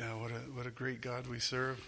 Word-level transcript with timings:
Yeah, 0.00 0.14
what 0.14 0.30
a 0.30 0.40
what 0.54 0.66
a 0.66 0.70
great 0.70 1.02
God 1.02 1.26
we 1.26 1.40
serve. 1.40 1.86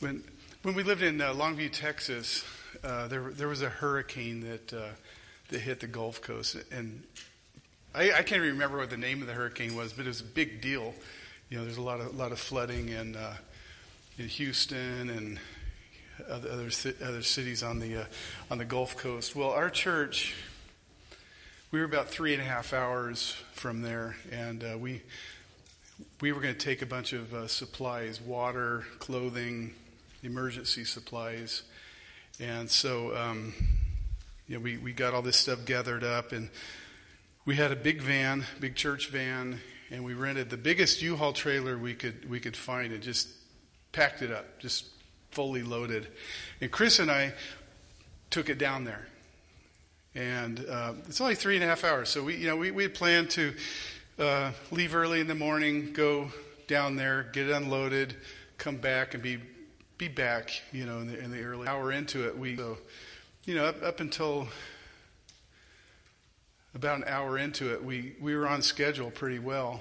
When 0.00 0.22
when 0.60 0.74
we 0.74 0.82
lived 0.82 1.02
in 1.02 1.22
uh, 1.22 1.32
Longview, 1.32 1.72
Texas, 1.72 2.44
uh, 2.82 3.08
there 3.08 3.30
there 3.30 3.48
was 3.48 3.62
a 3.62 3.70
hurricane 3.70 4.40
that 4.40 4.74
uh, 4.74 4.88
that 5.48 5.60
hit 5.60 5.80
the 5.80 5.86
Gulf 5.86 6.20
Coast, 6.20 6.58
and 6.70 7.02
I, 7.94 8.12
I, 8.12 8.22
can't 8.22 8.42
even 8.42 8.50
remember 8.50 8.76
what 8.76 8.90
the 8.90 8.98
name 8.98 9.22
of 9.22 9.26
the 9.26 9.32
hurricane 9.32 9.74
was, 9.74 9.94
but 9.94 10.04
it 10.04 10.08
was 10.08 10.20
a 10.20 10.24
big 10.24 10.60
deal. 10.60 10.94
You 11.48 11.56
know, 11.56 11.64
there's 11.64 11.78
a 11.78 11.82
lot 11.82 12.02
of 12.02 12.14
lot 12.14 12.30
of 12.30 12.38
flooding 12.38 12.90
in 12.90 13.16
uh, 13.16 13.36
in 14.18 14.28
Houston 14.28 15.08
and 15.08 15.40
other 16.28 16.50
other, 16.50 16.68
other 17.02 17.22
cities 17.22 17.62
on 17.62 17.78
the 17.78 18.02
uh, 18.02 18.04
on 18.50 18.58
the 18.58 18.66
Gulf 18.66 18.98
Coast. 18.98 19.34
Well, 19.34 19.48
our 19.48 19.70
church 19.70 20.34
we 21.74 21.80
were 21.80 21.86
about 21.86 22.08
three 22.08 22.32
and 22.32 22.40
a 22.40 22.44
half 22.44 22.72
hours 22.72 23.34
from 23.50 23.82
there, 23.82 24.14
and 24.30 24.62
uh, 24.62 24.78
we 24.78 25.02
we 26.20 26.30
were 26.30 26.40
going 26.40 26.54
to 26.54 26.60
take 26.60 26.82
a 26.82 26.86
bunch 26.86 27.12
of 27.12 27.34
uh, 27.34 27.48
supplies, 27.48 28.20
water, 28.20 28.84
clothing, 29.00 29.74
emergency 30.22 30.84
supplies, 30.84 31.64
and 32.38 32.70
so 32.70 33.16
um, 33.16 33.52
you 34.46 34.54
know, 34.54 34.60
we 34.60 34.76
we 34.76 34.92
got 34.92 35.14
all 35.14 35.22
this 35.22 35.36
stuff 35.36 35.64
gathered 35.64 36.04
up, 36.04 36.30
and 36.30 36.48
we 37.44 37.56
had 37.56 37.72
a 37.72 37.76
big 37.76 38.00
van, 38.00 38.44
big 38.60 38.76
church 38.76 39.08
van, 39.08 39.58
and 39.90 40.04
we 40.04 40.14
rented 40.14 40.50
the 40.50 40.56
biggest 40.56 41.02
U-Haul 41.02 41.32
trailer 41.32 41.76
we 41.76 41.94
could 41.94 42.30
we 42.30 42.38
could 42.38 42.56
find, 42.56 42.92
and 42.92 43.02
just 43.02 43.26
packed 43.90 44.22
it 44.22 44.30
up, 44.30 44.60
just 44.60 44.84
fully 45.32 45.64
loaded. 45.64 46.06
And 46.60 46.70
Chris 46.70 47.00
and 47.00 47.10
I 47.10 47.32
took 48.30 48.48
it 48.48 48.58
down 48.58 48.84
there 48.84 49.08
and 50.14 50.64
uh, 50.68 50.94
it's 51.06 51.20
only 51.20 51.34
three 51.34 51.56
and 51.56 51.64
a 51.64 51.66
half 51.66 51.84
hours. 51.84 52.08
So 52.08 52.22
we, 52.22 52.36
you 52.36 52.46
know, 52.46 52.56
we, 52.56 52.70
we 52.70 52.84
had 52.84 52.94
planned 52.94 53.30
to 53.30 53.54
uh, 54.18 54.52
leave 54.70 54.94
early 54.94 55.20
in 55.20 55.26
the 55.26 55.34
morning, 55.34 55.92
go 55.92 56.30
down 56.66 56.96
there, 56.96 57.24
get 57.32 57.48
it 57.48 57.52
unloaded, 57.52 58.14
come 58.58 58.76
back, 58.76 59.14
and 59.14 59.22
be 59.22 59.38
be 59.98 60.08
back. 60.08 60.50
You 60.72 60.86
know, 60.86 60.98
in 60.98 61.08
the, 61.08 61.18
in 61.18 61.30
the 61.30 61.42
early 61.42 61.66
hour 61.66 61.92
into 61.92 62.26
it, 62.26 62.38
we 62.38 62.56
so, 62.56 62.78
you 63.44 63.54
know, 63.54 63.66
up, 63.66 63.82
up 63.82 64.00
until 64.00 64.48
about 66.74 66.98
an 66.98 67.04
hour 67.06 67.38
into 67.38 67.72
it, 67.72 67.84
we 67.84 68.14
we 68.20 68.36
were 68.36 68.46
on 68.46 68.62
schedule 68.62 69.10
pretty 69.10 69.38
well. 69.38 69.80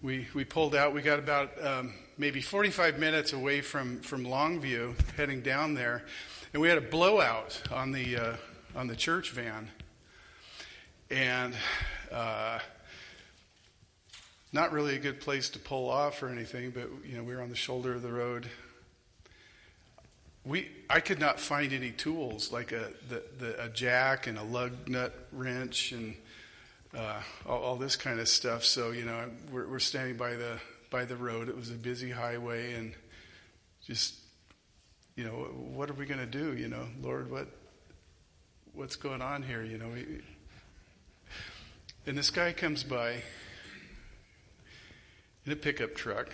We 0.00 0.28
we 0.34 0.44
pulled 0.44 0.74
out. 0.74 0.94
We 0.94 1.02
got 1.02 1.18
about 1.18 1.50
um, 1.64 1.94
maybe 2.18 2.40
45 2.40 2.98
minutes 2.98 3.32
away 3.32 3.60
from 3.62 4.00
from 4.00 4.24
Longview, 4.24 4.94
heading 5.16 5.40
down 5.40 5.74
there, 5.74 6.04
and 6.52 6.62
we 6.62 6.68
had 6.68 6.78
a 6.78 6.82
blowout 6.82 7.60
on 7.72 7.90
the 7.90 8.16
uh, 8.16 8.36
on 8.74 8.86
the 8.86 8.96
church 8.96 9.30
van. 9.30 9.68
And 11.10 11.54
uh, 12.10 12.58
not 14.52 14.72
really 14.72 14.94
a 14.94 14.98
good 14.98 15.20
place 15.20 15.50
to 15.50 15.58
pull 15.58 15.90
off 15.90 16.22
or 16.22 16.28
anything, 16.28 16.70
but 16.70 16.88
you 17.04 17.16
know 17.16 17.22
we 17.22 17.34
were 17.34 17.42
on 17.42 17.50
the 17.50 17.56
shoulder 17.56 17.92
of 17.92 18.02
the 18.02 18.12
road. 18.12 18.48
We 20.44 20.68
I 20.88 21.00
could 21.00 21.18
not 21.18 21.40
find 21.40 21.72
any 21.72 21.90
tools 21.90 22.52
like 22.52 22.72
a 22.72 22.90
the, 23.08 23.22
the 23.38 23.64
a 23.64 23.68
jack 23.68 24.26
and 24.26 24.38
a 24.38 24.42
lug 24.42 24.88
nut 24.88 25.12
wrench 25.32 25.92
and 25.92 26.14
uh, 26.96 27.20
all, 27.46 27.60
all, 27.60 27.76
this 27.76 27.96
kind 27.96 28.20
of 28.20 28.28
stuff. 28.28 28.64
So 28.64 28.92
you 28.92 29.04
know 29.04 29.28
we're, 29.50 29.66
we're 29.66 29.78
standing 29.80 30.16
by 30.16 30.34
the 30.34 30.58
by 30.90 31.04
the 31.04 31.16
road. 31.16 31.48
It 31.48 31.56
was 31.56 31.70
a 31.70 31.74
busy 31.74 32.10
highway 32.10 32.74
and 32.74 32.94
just 33.84 34.14
you 35.16 35.24
know 35.24 35.32
what 35.32 35.90
are 35.90 35.94
we 35.94 36.06
going 36.06 36.20
to 36.20 36.26
do? 36.26 36.56
You 36.56 36.68
know, 36.68 36.86
Lord, 37.02 37.30
what 37.30 37.48
what's 38.74 38.96
going 38.96 39.22
on 39.22 39.42
here? 39.42 39.62
You 39.62 39.78
know, 39.78 39.92
and 42.06 42.18
this 42.18 42.30
guy 42.30 42.52
comes 42.52 42.82
by 42.82 43.22
in 45.46 45.52
a 45.52 45.56
pickup 45.56 45.94
truck, 45.94 46.28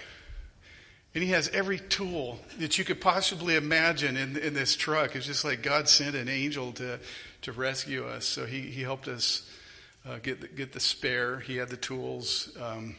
and 1.15 1.23
he 1.23 1.31
has 1.31 1.49
every 1.49 1.79
tool 1.79 2.39
that 2.59 2.79
you 2.79 2.85
could 2.85 3.01
possibly 3.01 3.57
imagine 3.57 4.17
in, 4.17 4.37
in 4.37 4.55
this 4.55 4.75
truck. 4.75 5.17
It's 5.17 5.27
just 5.27 5.45
like 5.45 5.63
God 5.63 5.89
sent 5.89 6.17
an 6.17 6.29
angel 6.29 6.73
to, 6.73 6.99
to 7.43 7.53
rescue 7.53 8.07
us. 8.07 8.25
So 8.25 8.47
he, 8.47 8.61
he 8.61 8.83
helped 8.83 9.09
us 9.09 9.49
uh, 10.09 10.19
get, 10.23 10.41
the, 10.41 10.49
get 10.49 10.73
the 10.73 10.81
spare. 10.81 11.41
He 11.41 11.57
had 11.57 11.69
the 11.69 11.77
tools. 11.77 12.57
Um, 12.61 12.97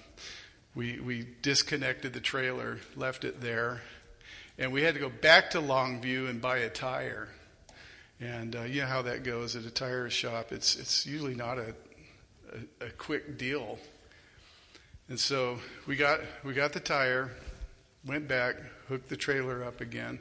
we, 0.76 1.00
we 1.00 1.26
disconnected 1.42 2.14
the 2.14 2.20
trailer, 2.20 2.80
left 2.96 3.26
it 3.26 3.42
there, 3.42 3.82
and 4.58 4.72
we 4.72 4.84
had 4.84 4.94
to 4.94 5.00
go 5.00 5.10
back 5.10 5.50
to 5.52 5.60
Longview 5.60 6.30
and 6.30 6.42
buy 6.42 6.60
a 6.60 6.70
tire. 6.70 7.30
And 8.22 8.56
uh, 8.56 8.62
you 8.64 8.82
know 8.82 8.88
how 8.88 9.02
that 9.02 9.24
goes 9.24 9.56
at 9.56 9.66
a 9.66 9.72
tire 9.72 10.08
shop. 10.12 10.52
It's 10.52 10.76
it's 10.76 11.08
usually 11.08 11.34
not 11.34 11.58
a, 11.58 11.74
a, 12.54 12.86
a 12.86 12.90
quick 12.92 13.40
deal. 13.40 13.80
And 15.10 15.20
so 15.20 15.58
we 15.88 15.96
got 15.96 16.20
we 16.44 16.54
got 16.54 16.72
the 16.72 16.80
tire, 16.80 17.32
went 18.06 18.28
back, 18.28 18.58
hooked 18.88 19.10
the 19.10 19.18
trailer 19.18 19.64
up 19.64 19.82
again, 19.82 20.20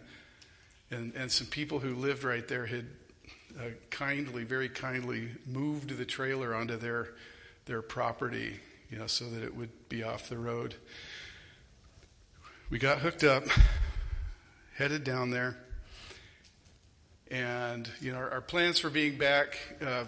and 0.91 1.13
and 1.15 1.31
some 1.31 1.47
people 1.49 1.79
who 1.79 1.95
lived 1.95 2.25
right 2.25 2.49
there 2.49 2.65
had 2.65 2.87
uh, 3.59 3.65
kindly, 3.91 4.45
very 4.45 4.71
kindly, 4.71 5.29
moved 5.47 5.91
the 5.91 6.07
trailer 6.07 6.55
onto 6.55 6.77
their 6.77 7.11
their 7.67 7.83
property, 7.83 8.59
you 8.89 8.99
know, 8.99 9.07
so 9.07 9.29
that 9.29 9.43
it 9.43 9.55
would 9.55 9.91
be 9.91 10.03
off 10.03 10.31
the 10.31 10.39
road. 10.39 10.75
We 12.71 12.79
got 12.79 13.01
hooked 13.01 13.25
up, 13.25 13.45
headed 14.79 15.05
down 15.05 15.31
there. 15.33 15.59
And, 17.31 17.89
you 18.01 18.13
know, 18.13 18.19
our, 18.19 18.31
our 18.31 18.41
plans 18.41 18.79
for 18.79 18.91
being 18.91 19.17
back 19.17 19.59
uh, 19.85 20.05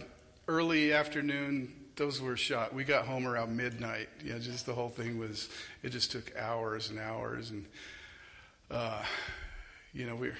early 0.48 0.92
afternoon, 0.92 1.72
those 1.94 2.20
were 2.20 2.36
shot. 2.36 2.74
We 2.74 2.84
got 2.84 3.06
home 3.06 3.26
around 3.26 3.56
midnight. 3.56 4.08
You 4.24 4.32
know, 4.32 4.38
just 4.38 4.66
the 4.66 4.72
whole 4.72 4.88
thing 4.88 5.18
was, 5.18 5.48
it 5.82 5.90
just 5.90 6.10
took 6.10 6.36
hours 6.36 6.90
and 6.90 6.98
hours. 6.98 7.50
And, 7.50 7.66
uh, 8.70 9.02
you 9.92 10.06
know, 10.06 10.16
we're, 10.16 10.36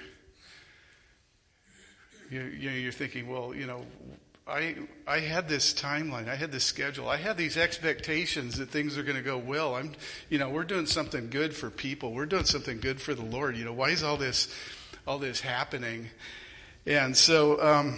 you, 2.31 2.41
you're 2.41 2.92
thinking, 2.92 3.28
well, 3.28 3.54
you 3.54 3.66
know, 3.66 3.84
I 4.44 4.75
I 5.06 5.21
had 5.21 5.48
this 5.48 5.72
timeline, 5.72 6.28
I 6.28 6.34
had 6.34 6.50
this 6.50 6.65
schedule, 6.65 7.09
I 7.09 7.16
had 7.16 7.37
these 7.37 7.56
expectations 7.56 8.59
that 8.59 8.71
things 8.71 8.98
are 8.98 9.04
going 9.04 9.16
to 9.16 9.22
go 9.22 9.38
well. 9.38 9.76
I'm, 9.76 9.92
you 10.31 10.38
know, 10.38 10.48
we're 10.48 10.65
doing 10.65 10.87
something 10.87 11.31
good 11.31 11.54
for 11.54 11.71
people. 11.71 12.12
We're 12.12 12.26
doing 12.26 12.44
something 12.44 12.81
good 12.81 13.00
for 13.00 13.15
the 13.15 13.22
Lord. 13.22 13.56
You 13.56 13.65
know, 13.65 13.72
why 13.72 13.91
is 13.91 14.03
all 14.03 14.16
this 14.16 14.53
all 15.06 15.19
this 15.19 15.41
happening? 15.42 16.09
And 16.84 17.16
so, 17.16 17.62
um, 17.62 17.97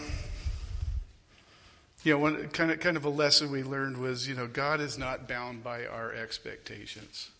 you 2.03 2.12
know, 2.12 2.19
one 2.19 2.49
kind 2.49 2.71
of 2.71 2.81
kind 2.81 2.99
of 2.99 3.06
a 3.06 3.11
lesson 3.11 3.50
we 3.50 3.62
learned 3.62 3.97
was, 3.97 4.28
you 4.28 4.34
know, 4.34 4.47
God 4.47 4.81
is 4.81 4.99
not 4.99 5.27
bound 5.27 5.65
by 5.65 5.87
our 5.87 6.12
expectations. 6.12 7.31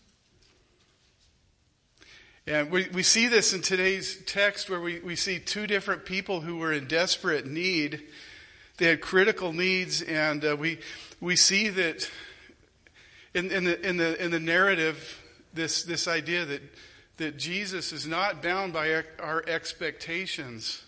And 2.47 2.71
we, 2.71 2.87
we 2.89 3.03
see 3.03 3.27
this 3.27 3.53
in 3.53 3.61
today's 3.61 4.23
text 4.25 4.71
where 4.71 4.81
we, 4.81 4.99
we 4.99 5.15
see 5.15 5.37
two 5.37 5.67
different 5.67 6.03
people 6.03 6.41
who 6.41 6.57
were 6.57 6.73
in 6.73 6.87
desperate 6.87 7.45
need. 7.45 8.01
They 8.77 8.87
had 8.87 9.01
critical 9.01 9.53
needs, 9.53 10.01
and 10.01 10.43
uh, 10.43 10.55
we, 10.59 10.79
we 11.21 11.35
see 11.35 11.69
that 11.69 12.09
in, 13.35 13.51
in, 13.51 13.65
the, 13.65 13.87
in, 13.87 13.97
the, 13.97 14.23
in 14.23 14.31
the 14.31 14.39
narrative, 14.39 15.23
this, 15.53 15.83
this 15.83 16.07
idea 16.07 16.45
that, 16.45 16.61
that 17.17 17.37
Jesus 17.37 17.91
is 17.91 18.07
not 18.07 18.41
bound 18.41 18.73
by 18.73 19.03
our 19.19 19.43
expectations 19.47 20.84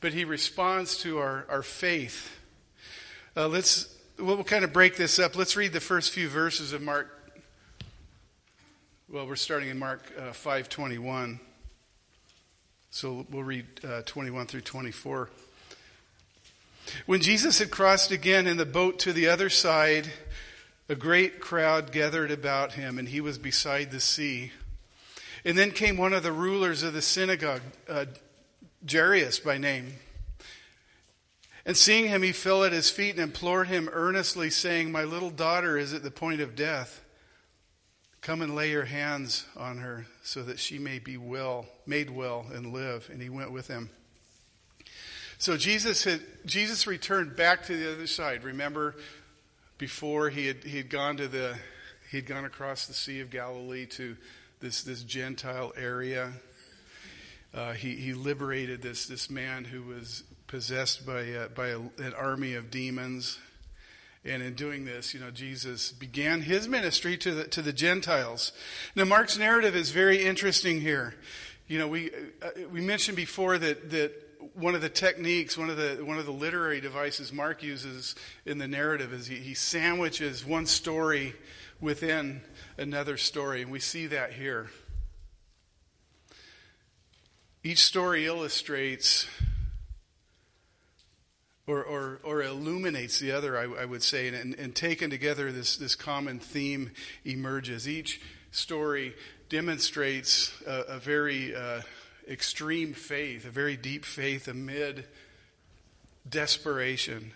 but 0.00 0.12
he 0.12 0.24
responds 0.24 0.98
to 0.98 1.18
our, 1.18 1.46
our 1.48 1.62
faith. 1.62 2.38
Uh, 3.36 3.48
let's 3.48 3.94
we'll 4.18 4.44
kind 4.44 4.64
of 4.64 4.72
break 4.72 4.96
this 4.96 5.18
up. 5.18 5.36
Let's 5.36 5.56
read 5.56 5.72
the 5.72 5.80
first 5.80 6.12
few 6.12 6.28
verses 6.28 6.72
of 6.72 6.82
Mark. 6.82 7.08
Well, 9.08 9.26
we're 9.26 9.36
starting 9.36 9.68
in 9.68 9.78
Mark 9.78 10.02
uh, 10.18 10.32
five 10.32 10.68
twenty 10.68 10.98
one. 10.98 11.40
So 12.96 13.26
we'll 13.30 13.42
read 13.44 13.66
uh, 13.86 14.00
21 14.06 14.46
through 14.46 14.62
24. 14.62 15.28
When 17.04 17.20
Jesus 17.20 17.58
had 17.58 17.70
crossed 17.70 18.10
again 18.10 18.46
in 18.46 18.56
the 18.56 18.64
boat 18.64 18.98
to 19.00 19.12
the 19.12 19.28
other 19.28 19.50
side, 19.50 20.08
a 20.88 20.94
great 20.94 21.38
crowd 21.38 21.92
gathered 21.92 22.30
about 22.30 22.72
him, 22.72 22.98
and 22.98 23.06
he 23.06 23.20
was 23.20 23.36
beside 23.36 23.90
the 23.90 24.00
sea. 24.00 24.52
And 25.44 25.58
then 25.58 25.72
came 25.72 25.98
one 25.98 26.14
of 26.14 26.22
the 26.22 26.32
rulers 26.32 26.82
of 26.82 26.94
the 26.94 27.02
synagogue, 27.02 27.60
uh, 27.86 28.06
Jairus 28.88 29.38
by 29.38 29.58
name. 29.58 29.94
And 31.64 31.76
seeing 31.76 32.06
him, 32.06 32.22
he 32.22 32.32
fell 32.32 32.62
at 32.62 32.72
his 32.72 32.90
feet 32.90 33.12
and 33.12 33.20
implored 33.20 33.66
him 33.66 33.88
earnestly, 33.92 34.50
saying, 34.50 34.92
My 34.92 35.02
little 35.02 35.30
daughter 35.30 35.76
is 35.76 35.92
at 35.92 36.04
the 36.04 36.12
point 36.12 36.40
of 36.40 36.54
death. 36.54 37.02
Come 38.20 38.40
and 38.40 38.54
lay 38.54 38.70
your 38.70 38.84
hands 38.84 39.46
on 39.56 39.78
her 39.78 40.06
so 40.22 40.42
that 40.44 40.58
she 40.58 40.78
may 40.78 40.98
be 40.98 41.16
well, 41.16 41.66
made 41.86 42.10
well 42.10 42.46
and 42.52 42.72
live. 42.72 43.08
And 43.10 43.20
he 43.20 43.28
went 43.28 43.50
with 43.50 43.66
him. 43.66 43.90
So 45.38 45.56
Jesus 45.56 46.04
had 46.04 46.20
Jesus 46.46 46.86
returned 46.86 47.36
back 47.36 47.66
to 47.66 47.76
the 47.76 47.92
other 47.92 48.06
side. 48.06 48.42
Remember, 48.42 48.94
before 49.76 50.30
he 50.30 50.46
had 50.46 50.64
he 50.64 50.78
had 50.78 50.88
gone 50.88 51.16
to 51.18 51.28
the 51.28 51.56
he'd 52.10 52.26
gone 52.26 52.44
across 52.44 52.86
the 52.86 52.94
Sea 52.94 53.20
of 53.20 53.30
Galilee 53.30 53.86
to 53.86 54.16
this 54.60 54.82
this 54.82 55.02
Gentile 55.02 55.72
area 55.76 56.32
uh, 57.56 57.72
he, 57.72 57.96
he 57.96 58.12
liberated 58.12 58.82
this, 58.82 59.06
this 59.06 59.30
man 59.30 59.64
who 59.64 59.82
was 59.82 60.24
possessed 60.46 61.06
by, 61.06 61.32
uh, 61.32 61.48
by 61.48 61.68
a, 61.68 61.78
an 61.78 62.12
army 62.16 62.54
of 62.54 62.70
demons. 62.70 63.38
And 64.24 64.42
in 64.42 64.54
doing 64.54 64.84
this, 64.84 65.14
you 65.14 65.20
know, 65.20 65.30
Jesus 65.30 65.92
began 65.92 66.42
his 66.42 66.68
ministry 66.68 67.16
to 67.18 67.32
the, 67.32 67.44
to 67.44 67.62
the 67.62 67.72
Gentiles. 67.72 68.52
Now, 68.94 69.04
Mark's 69.04 69.38
narrative 69.38 69.74
is 69.74 69.90
very 69.90 70.24
interesting 70.24 70.80
here. 70.80 71.14
You 71.68 71.78
know, 71.78 71.88
we, 71.88 72.10
uh, 72.42 72.50
we 72.70 72.80
mentioned 72.80 73.16
before 73.16 73.56
that, 73.56 73.90
that 73.90 74.12
one 74.54 74.74
of 74.74 74.82
the 74.82 74.88
techniques, 74.88 75.56
one 75.56 75.70
of 75.70 75.76
the, 75.76 76.02
one 76.04 76.18
of 76.18 76.26
the 76.26 76.32
literary 76.32 76.80
devices 76.80 77.32
Mark 77.32 77.62
uses 77.62 78.16
in 78.44 78.58
the 78.58 78.68
narrative 78.68 79.12
is 79.12 79.26
he, 79.26 79.36
he 79.36 79.54
sandwiches 79.54 80.44
one 80.44 80.66
story 80.66 81.34
within 81.80 82.42
another 82.76 83.16
story. 83.16 83.62
And 83.62 83.70
we 83.70 83.80
see 83.80 84.08
that 84.08 84.32
here. 84.32 84.68
Each 87.66 87.82
story 87.82 88.26
illustrates 88.26 89.26
or, 91.66 91.82
or, 91.82 92.20
or 92.22 92.40
illuminates 92.40 93.18
the 93.18 93.32
other, 93.32 93.58
I, 93.58 93.82
I 93.82 93.84
would 93.84 94.04
say, 94.04 94.28
and, 94.28 94.54
and, 94.54 94.72
taken 94.72 95.10
together, 95.10 95.50
this, 95.50 95.76
this 95.76 95.96
common 95.96 96.38
theme 96.38 96.92
emerges. 97.24 97.88
Each 97.88 98.20
story 98.52 99.16
demonstrates 99.48 100.52
a, 100.64 100.82
a 100.82 100.98
very 101.00 101.56
uh, 101.56 101.80
extreme 102.28 102.92
faith, 102.92 103.44
a 103.44 103.50
very 103.50 103.76
deep 103.76 104.04
faith 104.04 104.46
amid 104.46 105.04
desperation. 106.30 107.32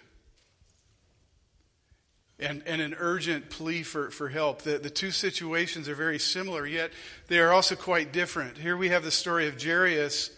And, 2.41 2.63
and 2.67 2.81
an 2.81 2.97
urgent 2.99 3.51
plea 3.51 3.83
for, 3.83 4.11
for 4.11 4.31
help. 4.31 4.63
The, 4.63 4.79
the 4.79 4.89
two 4.89 5.11
situations 5.11 5.91
are 5.91 5.95
very 5.95 6.19
similar, 6.19 6.67
yet 6.67 6.91
they 7.29 7.39
are 7.39 7.53
also 7.53 7.77
quite 7.77 8.15
different. 8.15 8.57
Here 8.57 8.79
we 8.79 8.89
have 8.89 9.05
the 9.05 9.11
story 9.11 9.47
of 9.47 9.63
Jairus, 9.63 10.31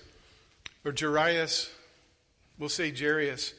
or 0.85 0.93
Jairus, 0.99 1.71
we'll 2.59 2.69
say 2.69 2.93
Jairus, 2.93 3.55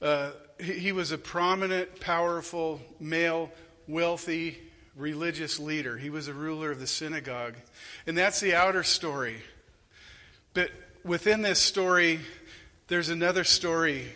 uh, 0.00 0.32
he, 0.58 0.72
he 0.72 0.92
was 0.92 1.12
a 1.12 1.18
prominent, 1.18 2.00
powerful, 2.00 2.80
male, 2.98 3.52
wealthy, 3.86 4.58
religious 4.96 5.60
leader. 5.60 5.96
He 5.96 6.10
was 6.10 6.26
a 6.26 6.34
ruler 6.34 6.72
of 6.72 6.80
the 6.80 6.88
synagogue. 6.88 7.54
And 8.08 8.18
that's 8.18 8.40
the 8.40 8.56
outer 8.56 8.82
story. 8.82 9.36
But 10.52 10.70
within 11.04 11.42
this 11.42 11.60
story, 11.60 12.18
there's 12.88 13.08
another 13.08 13.44
story 13.44 14.08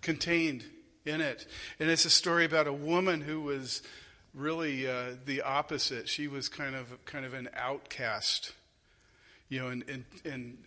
contained 0.00 0.64
in 1.04 1.20
it. 1.20 1.46
And 1.78 1.90
it's 1.90 2.04
a 2.04 2.10
story 2.10 2.44
about 2.44 2.66
a 2.66 2.72
woman 2.72 3.20
who 3.20 3.40
was 3.40 3.82
really 4.34 4.88
uh, 4.88 5.14
the 5.24 5.42
opposite. 5.42 6.08
She 6.08 6.28
was 6.28 6.48
kind 6.48 6.74
of 6.74 7.04
kind 7.04 7.24
of 7.24 7.34
an 7.34 7.48
outcast. 7.54 8.52
You 9.48 9.60
know, 9.60 9.68
in 9.68 9.82
in 9.88 10.04
in, 10.24 10.58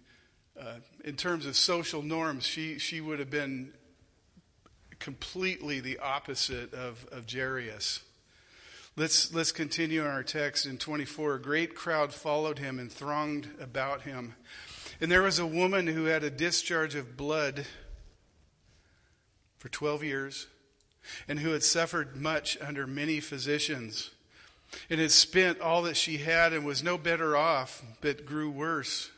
uh, 0.59 0.75
in 1.03 1.15
terms 1.15 1.45
of 1.45 1.55
social 1.55 2.01
norms, 2.01 2.45
she 2.45 2.77
she 2.77 3.01
would 3.01 3.19
have 3.19 3.29
been 3.29 3.73
completely 4.99 5.79
the 5.79 5.99
opposite 5.99 6.73
of, 6.73 7.05
of 7.11 7.31
Jairus. 7.31 8.01
Let's, 8.97 9.33
let's 9.33 9.51
continue 9.51 10.05
our 10.05 10.23
text 10.23 10.65
in 10.65 10.77
24. 10.77 11.35
A 11.35 11.41
great 11.41 11.75
crowd 11.75 12.13
followed 12.13 12.59
him 12.59 12.79
and 12.79 12.91
thronged 12.91 13.49
about 13.59 14.03
him. 14.03 14.35
And 15.01 15.11
there 15.11 15.21
was 15.21 15.37
a 15.37 15.45
woman 15.45 15.87
who 15.87 16.05
had 16.05 16.23
a 16.23 16.29
discharge 16.29 16.95
of 16.95 17.17
blood 17.17 17.65
for 19.65 19.69
12 19.69 20.03
years 20.03 20.45
and 21.27 21.39
who 21.39 21.49
had 21.49 21.63
suffered 21.63 22.15
much 22.15 22.55
under 22.61 22.85
many 22.85 23.19
physicians 23.19 24.11
and 24.91 24.99
had 25.01 25.09
spent 25.09 25.59
all 25.59 25.81
that 25.81 25.97
she 25.97 26.17
had 26.17 26.53
and 26.53 26.63
was 26.63 26.83
no 26.83 26.99
better 26.99 27.35
off, 27.35 27.81
but 27.99 28.27
grew 28.27 28.47
worse. 28.47 29.09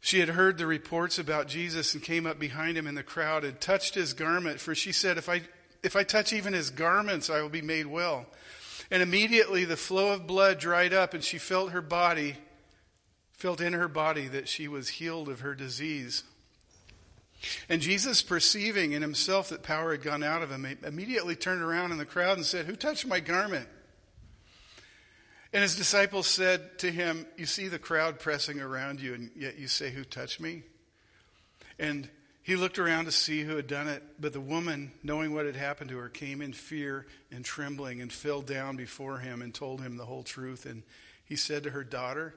She 0.00 0.20
had 0.20 0.30
heard 0.30 0.56
the 0.56 0.66
reports 0.66 1.18
about 1.18 1.48
Jesus 1.48 1.92
and 1.92 2.02
came 2.02 2.24
up 2.26 2.38
behind 2.38 2.78
him 2.78 2.86
in 2.86 2.94
the 2.94 3.02
crowd 3.02 3.44
and 3.44 3.60
touched 3.60 3.94
his 3.94 4.14
garment, 4.14 4.58
for 4.58 4.74
she 4.74 4.92
said, 4.92 5.18
If 5.18 5.28
I, 5.28 5.42
if 5.82 5.94
I 5.94 6.02
touch 6.02 6.32
even 6.32 6.54
his 6.54 6.70
garments, 6.70 7.28
I 7.28 7.42
will 7.42 7.50
be 7.50 7.60
made 7.60 7.88
well. 7.88 8.24
And 8.90 9.02
immediately 9.02 9.66
the 9.66 9.76
flow 9.76 10.12
of 10.14 10.26
blood 10.26 10.58
dried 10.58 10.94
up, 10.94 11.12
and 11.12 11.22
she 11.22 11.36
felt 11.36 11.72
her 11.72 11.82
body, 11.82 12.36
felt 13.32 13.60
in 13.60 13.74
her 13.74 13.88
body 13.88 14.28
that 14.28 14.48
she 14.48 14.66
was 14.66 14.88
healed 14.88 15.28
of 15.28 15.40
her 15.40 15.54
disease. 15.54 16.24
And 17.68 17.80
Jesus, 17.80 18.22
perceiving 18.22 18.92
in 18.92 19.02
himself 19.02 19.48
that 19.50 19.62
power 19.62 19.92
had 19.92 20.02
gone 20.02 20.22
out 20.22 20.42
of 20.42 20.50
him, 20.50 20.66
immediately 20.84 21.36
turned 21.36 21.62
around 21.62 21.92
in 21.92 21.98
the 21.98 22.04
crowd 22.04 22.36
and 22.36 22.46
said, 22.46 22.66
Who 22.66 22.76
touched 22.76 23.06
my 23.06 23.20
garment? 23.20 23.68
And 25.52 25.62
his 25.62 25.76
disciples 25.76 26.26
said 26.26 26.78
to 26.80 26.90
him, 26.90 27.26
You 27.36 27.46
see 27.46 27.68
the 27.68 27.78
crowd 27.78 28.18
pressing 28.18 28.60
around 28.60 29.00
you, 29.00 29.14
and 29.14 29.30
yet 29.36 29.58
you 29.58 29.68
say, 29.68 29.90
Who 29.90 30.04
touched 30.04 30.40
me? 30.40 30.62
And 31.78 32.08
he 32.42 32.56
looked 32.56 32.78
around 32.78 33.04
to 33.04 33.12
see 33.12 33.42
who 33.42 33.56
had 33.56 33.66
done 33.66 33.88
it, 33.88 34.02
but 34.18 34.32
the 34.32 34.40
woman, 34.40 34.92
knowing 35.02 35.34
what 35.34 35.46
had 35.46 35.56
happened 35.56 35.90
to 35.90 35.98
her, 35.98 36.08
came 36.08 36.40
in 36.40 36.52
fear 36.52 37.06
and 37.30 37.44
trembling 37.44 38.00
and 38.00 38.12
fell 38.12 38.40
down 38.40 38.76
before 38.76 39.18
him 39.18 39.42
and 39.42 39.54
told 39.54 39.80
him 39.80 39.96
the 39.96 40.06
whole 40.06 40.22
truth. 40.22 40.66
And 40.66 40.82
he 41.24 41.36
said 41.36 41.62
to 41.64 41.70
her, 41.70 41.84
Daughter, 41.84 42.34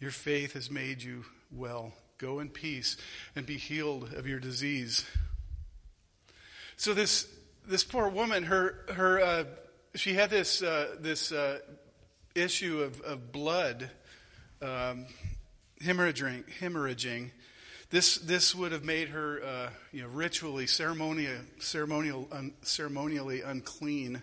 your 0.00 0.10
faith 0.10 0.52
has 0.52 0.70
made 0.70 1.02
you 1.02 1.24
well. 1.50 1.92
Go 2.18 2.40
in 2.40 2.48
peace 2.48 2.96
and 3.34 3.44
be 3.44 3.56
healed 3.56 4.14
of 4.14 4.26
your 4.26 4.40
disease. 4.40 5.04
So 6.76 6.94
this 6.94 7.26
this 7.66 7.84
poor 7.84 8.08
woman, 8.08 8.44
her 8.44 8.84
her 8.92 9.20
uh, 9.20 9.44
she 9.94 10.14
had 10.14 10.30
this 10.30 10.62
uh, 10.62 10.96
this 11.00 11.32
uh, 11.32 11.58
issue 12.34 12.82
of, 12.82 13.00
of 13.02 13.32
blood 13.32 13.90
um, 14.62 15.06
hemorrhaging, 15.82 16.44
hemorrhaging, 16.60 17.30
this, 17.90 18.16
this 18.18 18.54
would 18.54 18.72
have 18.72 18.84
made 18.84 19.10
her 19.10 19.42
uh, 19.42 19.70
you 19.92 20.02
know, 20.02 20.08
ritually, 20.08 20.66
ceremonial, 20.66 21.38
ceremonial, 21.60 22.28
un, 22.32 22.52
ceremonially 22.62 23.42
unclean. 23.42 24.22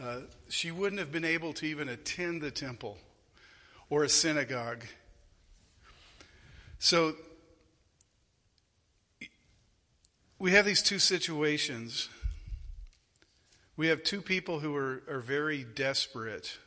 Uh, 0.00 0.20
she 0.48 0.70
wouldn't 0.70 0.98
have 0.98 1.10
been 1.10 1.24
able 1.24 1.52
to 1.54 1.66
even 1.66 1.88
attend 1.88 2.42
the 2.42 2.50
temple 2.50 2.98
or 3.88 4.04
a 4.04 4.08
synagogue. 4.08 4.84
So 6.78 7.14
we 10.38 10.52
have 10.52 10.64
these 10.64 10.82
two 10.82 10.98
situations. 10.98 12.08
We 13.76 13.88
have 13.88 14.02
two 14.02 14.20
people 14.20 14.60
who 14.60 14.76
are, 14.76 15.02
are 15.08 15.20
very 15.20 15.64
desperate 15.64 16.58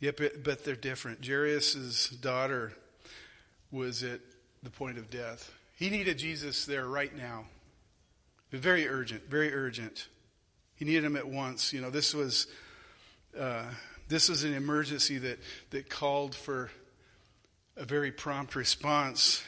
Yep, 0.00 0.44
but 0.44 0.64
they're 0.64 0.76
different. 0.76 1.26
Jairus' 1.26 2.10
daughter 2.10 2.72
was 3.70 4.02
at 4.02 4.20
the 4.62 4.70
point 4.70 4.98
of 4.98 5.08
death. 5.08 5.50
He 5.78 5.88
needed 5.88 6.18
Jesus 6.18 6.66
there 6.66 6.86
right 6.86 7.16
now. 7.16 7.46
Very 8.52 8.88
urgent, 8.88 9.28
very 9.28 9.54
urgent. 9.54 10.08
He 10.74 10.84
needed 10.84 11.04
him 11.04 11.16
at 11.16 11.26
once. 11.26 11.72
You 11.72 11.80
know, 11.80 11.90
this 11.90 12.14
was 12.14 12.46
uh, 13.38 13.64
this 14.08 14.28
was 14.28 14.44
an 14.44 14.54
emergency 14.54 15.18
that 15.18 15.38
that 15.70 15.88
called 15.88 16.34
for 16.34 16.70
a 17.76 17.84
very 17.84 18.12
prompt 18.12 18.56
response. 18.56 19.42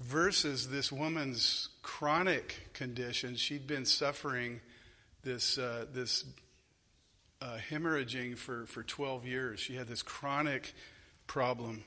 Versus 0.00 0.68
this 0.68 0.92
woman's 0.92 1.70
chronic 1.82 2.68
condition, 2.72 3.34
she'd 3.34 3.66
been 3.66 3.84
suffering 3.84 4.60
this 5.24 5.58
uh, 5.58 5.86
this 5.92 6.24
uh, 7.40 7.58
hemorrhaging 7.70 8.36
for, 8.36 8.66
for 8.66 8.82
12 8.82 9.26
years. 9.26 9.60
She 9.60 9.76
had 9.76 9.86
this 9.86 10.02
chronic 10.02 10.74
problem. 11.26 11.84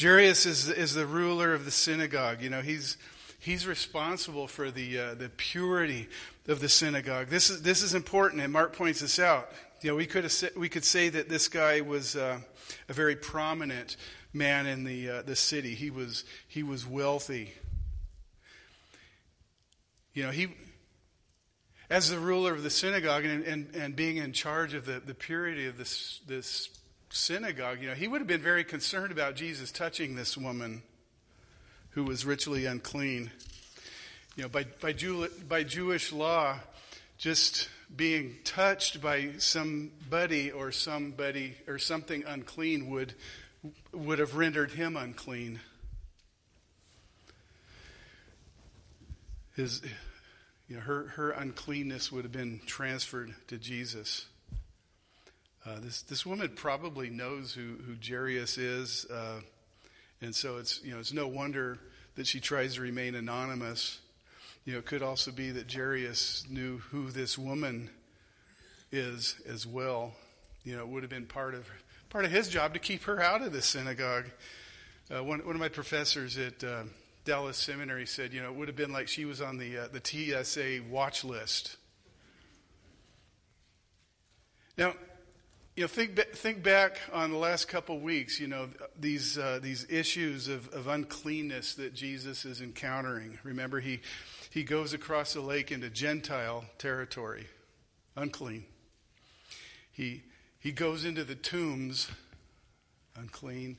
Jairus 0.00 0.46
is, 0.46 0.68
is 0.68 0.94
the 0.94 1.06
ruler 1.06 1.54
of 1.54 1.64
the 1.64 1.70
synagogue. 1.70 2.42
You 2.42 2.50
know, 2.50 2.60
he's, 2.60 2.96
he's 3.38 3.66
responsible 3.66 4.48
for 4.48 4.70
the, 4.70 4.98
uh, 4.98 5.14
the 5.14 5.28
purity 5.28 6.08
of 6.48 6.60
the 6.60 6.68
synagogue. 6.68 7.28
This 7.28 7.50
is, 7.50 7.62
this 7.62 7.82
is 7.82 7.94
important, 7.94 8.42
and 8.42 8.52
Mark 8.52 8.76
points 8.76 9.00
this 9.00 9.18
out. 9.18 9.50
You 9.84 9.90
know, 9.90 9.96
we 9.96 10.06
could, 10.06 10.32
we 10.56 10.70
could 10.70 10.82
say 10.86 11.10
that 11.10 11.28
this 11.28 11.48
guy 11.48 11.82
was 11.82 12.16
uh, 12.16 12.38
a 12.88 12.92
very 12.94 13.16
prominent 13.16 13.98
man 14.32 14.66
in 14.66 14.84
the, 14.84 15.10
uh, 15.10 15.22
the 15.22 15.36
city. 15.36 15.74
He 15.74 15.90
was, 15.90 16.24
he 16.48 16.62
was 16.62 16.86
wealthy. 16.86 17.52
You 20.14 20.22
know, 20.22 20.30
he, 20.30 20.54
as 21.90 22.08
the 22.08 22.18
ruler 22.18 22.54
of 22.54 22.62
the 22.62 22.70
synagogue 22.70 23.26
and, 23.26 23.44
and, 23.44 23.76
and 23.76 23.94
being 23.94 24.16
in 24.16 24.32
charge 24.32 24.72
of 24.72 24.86
the, 24.86 25.00
the 25.00 25.12
purity 25.12 25.66
of 25.66 25.76
this, 25.76 26.22
this 26.26 26.70
synagogue, 27.10 27.82
you 27.82 27.88
know, 27.88 27.94
he 27.94 28.08
would 28.08 28.22
have 28.22 28.26
been 28.26 28.40
very 28.40 28.64
concerned 28.64 29.12
about 29.12 29.36
Jesus 29.36 29.70
touching 29.70 30.14
this 30.14 30.34
woman 30.34 30.82
who 31.90 32.04
was 32.04 32.24
ritually 32.24 32.64
unclean. 32.64 33.30
You 34.34 34.44
know, 34.44 34.48
by, 34.48 34.64
by, 34.80 34.94
Jew, 34.94 35.28
by 35.46 35.62
Jewish 35.62 36.10
law, 36.10 36.56
just 37.18 37.68
being 37.96 38.36
touched 38.44 39.00
by 39.00 39.32
somebody 39.38 40.50
or 40.50 40.72
somebody 40.72 41.54
or 41.66 41.78
something 41.78 42.24
unclean 42.26 42.90
would, 42.90 43.14
would 43.92 44.18
have 44.18 44.36
rendered 44.36 44.72
him 44.72 44.96
unclean. 44.96 45.60
His, 49.54 49.82
you 50.68 50.76
know, 50.76 50.82
her, 50.82 51.08
her 51.14 51.30
uncleanness 51.30 52.10
would 52.10 52.24
have 52.24 52.32
been 52.32 52.60
transferred 52.66 53.34
to 53.48 53.58
Jesus. 53.58 54.26
Uh, 55.66 55.80
this 55.80 56.02
this 56.02 56.26
woman 56.26 56.50
probably 56.54 57.08
knows 57.08 57.54
who 57.54 57.76
who 57.86 57.94
Jairus 58.06 58.58
is, 58.58 59.06
uh, 59.10 59.40
and 60.20 60.34
so 60.34 60.58
it's 60.58 60.82
you 60.82 60.92
know 60.92 60.98
it's 60.98 61.12
no 61.12 61.26
wonder 61.26 61.78
that 62.16 62.26
she 62.26 62.38
tries 62.38 62.74
to 62.74 62.82
remain 62.82 63.14
anonymous. 63.14 63.98
You 64.64 64.72
know, 64.72 64.78
it 64.78 64.86
could 64.86 65.02
also 65.02 65.30
be 65.30 65.50
that 65.50 65.70
Jairus 65.70 66.46
knew 66.48 66.78
who 66.78 67.10
this 67.10 67.36
woman 67.36 67.90
is 68.90 69.36
as 69.46 69.66
well. 69.66 70.14
You 70.64 70.76
know, 70.76 70.82
it 70.82 70.88
would 70.88 71.02
have 71.02 71.10
been 71.10 71.26
part 71.26 71.54
of 71.54 71.68
part 72.08 72.24
of 72.24 72.30
his 72.30 72.48
job 72.48 72.72
to 72.72 72.80
keep 72.80 73.02
her 73.02 73.20
out 73.20 73.42
of 73.42 73.52
the 73.52 73.60
synagogue. 73.60 74.26
Uh, 75.14 75.22
one 75.22 75.44
one 75.44 75.54
of 75.54 75.60
my 75.60 75.68
professors 75.68 76.38
at 76.38 76.64
uh, 76.64 76.84
Dallas 77.26 77.58
Seminary 77.58 78.06
said, 78.06 78.32
you 78.32 78.40
know, 78.40 78.48
it 78.48 78.54
would 78.54 78.68
have 78.68 78.76
been 78.76 78.92
like 78.92 79.08
she 79.08 79.26
was 79.26 79.42
on 79.42 79.58
the 79.58 79.78
uh, 79.78 79.88
the 79.92 80.00
TSA 80.02 80.80
watch 80.90 81.24
list. 81.24 81.76
Now, 84.78 84.94
you 85.76 85.82
know, 85.82 85.88
think 85.88 86.18
think 86.34 86.62
back 86.62 87.00
on 87.12 87.30
the 87.30 87.36
last 87.36 87.66
couple 87.68 87.96
of 87.96 88.02
weeks. 88.02 88.38
You 88.38 88.46
know, 88.46 88.68
these 88.98 89.36
uh, 89.36 89.58
these 89.60 89.86
issues 89.90 90.48
of, 90.48 90.68
of 90.68 90.86
uncleanness 90.86 91.74
that 91.74 91.94
Jesus 91.94 92.44
is 92.44 92.60
encountering. 92.60 93.38
Remember, 93.42 93.80
he 93.80 94.00
he 94.50 94.62
goes 94.62 94.92
across 94.92 95.34
the 95.34 95.40
lake 95.40 95.72
into 95.72 95.90
Gentile 95.90 96.64
territory, 96.78 97.46
unclean. 98.14 98.64
He 99.90 100.22
he 100.60 100.72
goes 100.72 101.04
into 101.04 101.24
the 101.24 101.34
tombs, 101.34 102.08
unclean, 103.16 103.76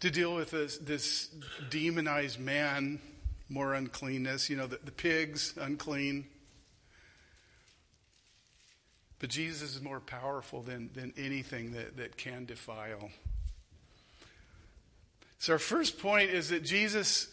to 0.00 0.10
deal 0.10 0.34
with 0.34 0.50
this, 0.50 0.78
this 0.78 1.28
demonized 1.70 2.40
man, 2.40 3.00
more 3.48 3.74
uncleanness. 3.74 4.50
You 4.50 4.56
know, 4.56 4.66
the, 4.66 4.80
the 4.82 4.90
pigs, 4.90 5.54
unclean. 5.60 6.26
But 9.22 9.30
Jesus 9.30 9.76
is 9.76 9.80
more 9.80 10.00
powerful 10.00 10.62
than, 10.62 10.90
than 10.94 11.14
anything 11.16 11.74
that, 11.74 11.96
that 11.96 12.16
can 12.16 12.44
defile. 12.44 13.10
So, 15.38 15.52
our 15.52 15.60
first 15.60 16.00
point 16.00 16.30
is 16.30 16.48
that 16.48 16.64
Jesus 16.64 17.28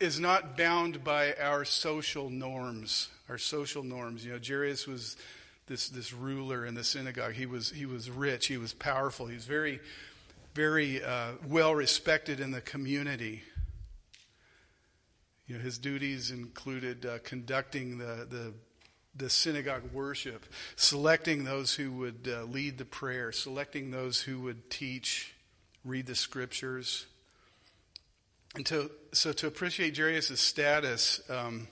is 0.00 0.18
not 0.18 0.56
bound 0.56 1.04
by 1.04 1.34
our 1.34 1.66
social 1.66 2.30
norms. 2.30 3.10
Our 3.28 3.36
social 3.36 3.82
norms. 3.82 4.24
You 4.24 4.32
know, 4.32 4.38
Jairus 4.42 4.86
was 4.86 5.18
this, 5.66 5.90
this 5.90 6.14
ruler 6.14 6.64
in 6.64 6.72
the 6.74 6.84
synagogue. 6.84 7.34
He 7.34 7.44
was, 7.44 7.68
he 7.70 7.84
was 7.84 8.08
rich, 8.08 8.46
he 8.46 8.56
was 8.56 8.72
powerful, 8.72 9.26
he 9.26 9.34
was 9.34 9.44
very, 9.44 9.78
very 10.54 11.04
uh, 11.04 11.32
well 11.46 11.74
respected 11.74 12.40
in 12.40 12.50
the 12.50 12.62
community. 12.62 13.42
You 15.46 15.58
know, 15.58 15.62
his 15.62 15.76
duties 15.76 16.30
included 16.30 17.04
uh, 17.04 17.18
conducting 17.24 17.98
the, 17.98 18.26
the 18.26 18.54
the 19.14 19.30
synagogue 19.30 19.92
worship, 19.92 20.44
selecting 20.76 21.44
those 21.44 21.74
who 21.74 21.92
would 21.92 22.28
uh, 22.30 22.44
lead 22.44 22.78
the 22.78 22.84
prayer, 22.84 23.32
selecting 23.32 23.90
those 23.90 24.20
who 24.20 24.40
would 24.40 24.70
teach, 24.70 25.34
read 25.84 26.06
the 26.06 26.14
scriptures. 26.14 27.06
And 28.54 28.64
to, 28.66 28.90
so 29.12 29.32
to 29.32 29.46
appreciate 29.46 29.96
Jairus' 29.96 30.40
status, 30.40 31.20
um, 31.28 31.68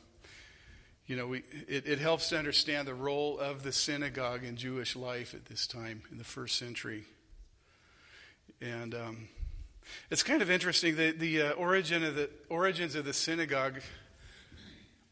you 1.07 1.17
know, 1.17 1.27
we, 1.27 1.43
it, 1.67 1.87
it, 1.87 1.99
helps 1.99 2.29
to 2.29 2.39
understand 2.39 2.87
the 2.87 2.95
role 2.95 3.39
of 3.39 3.63
the 3.63 3.73
synagogue 3.73 4.45
in 4.45 4.57
Jewish 4.57 4.95
life 4.95 5.35
at 5.35 5.47
this 5.47 5.67
time 5.67 6.03
in 6.13 6.19
the 6.19 6.25
first 6.25 6.59
century. 6.59 7.05
And 8.61 8.95
um, 8.95 9.29
it's 10.11 10.23
kind 10.23 10.43
of 10.43 10.51
interesting 10.51 10.97
that 10.97 11.19
the 11.19 11.43
uh, 11.43 11.53
origin 11.53 12.05
of 12.05 12.15
the 12.15 12.29
origins 12.49 12.95
of 12.95 13.05
the 13.05 13.15
synagogue 13.15 13.81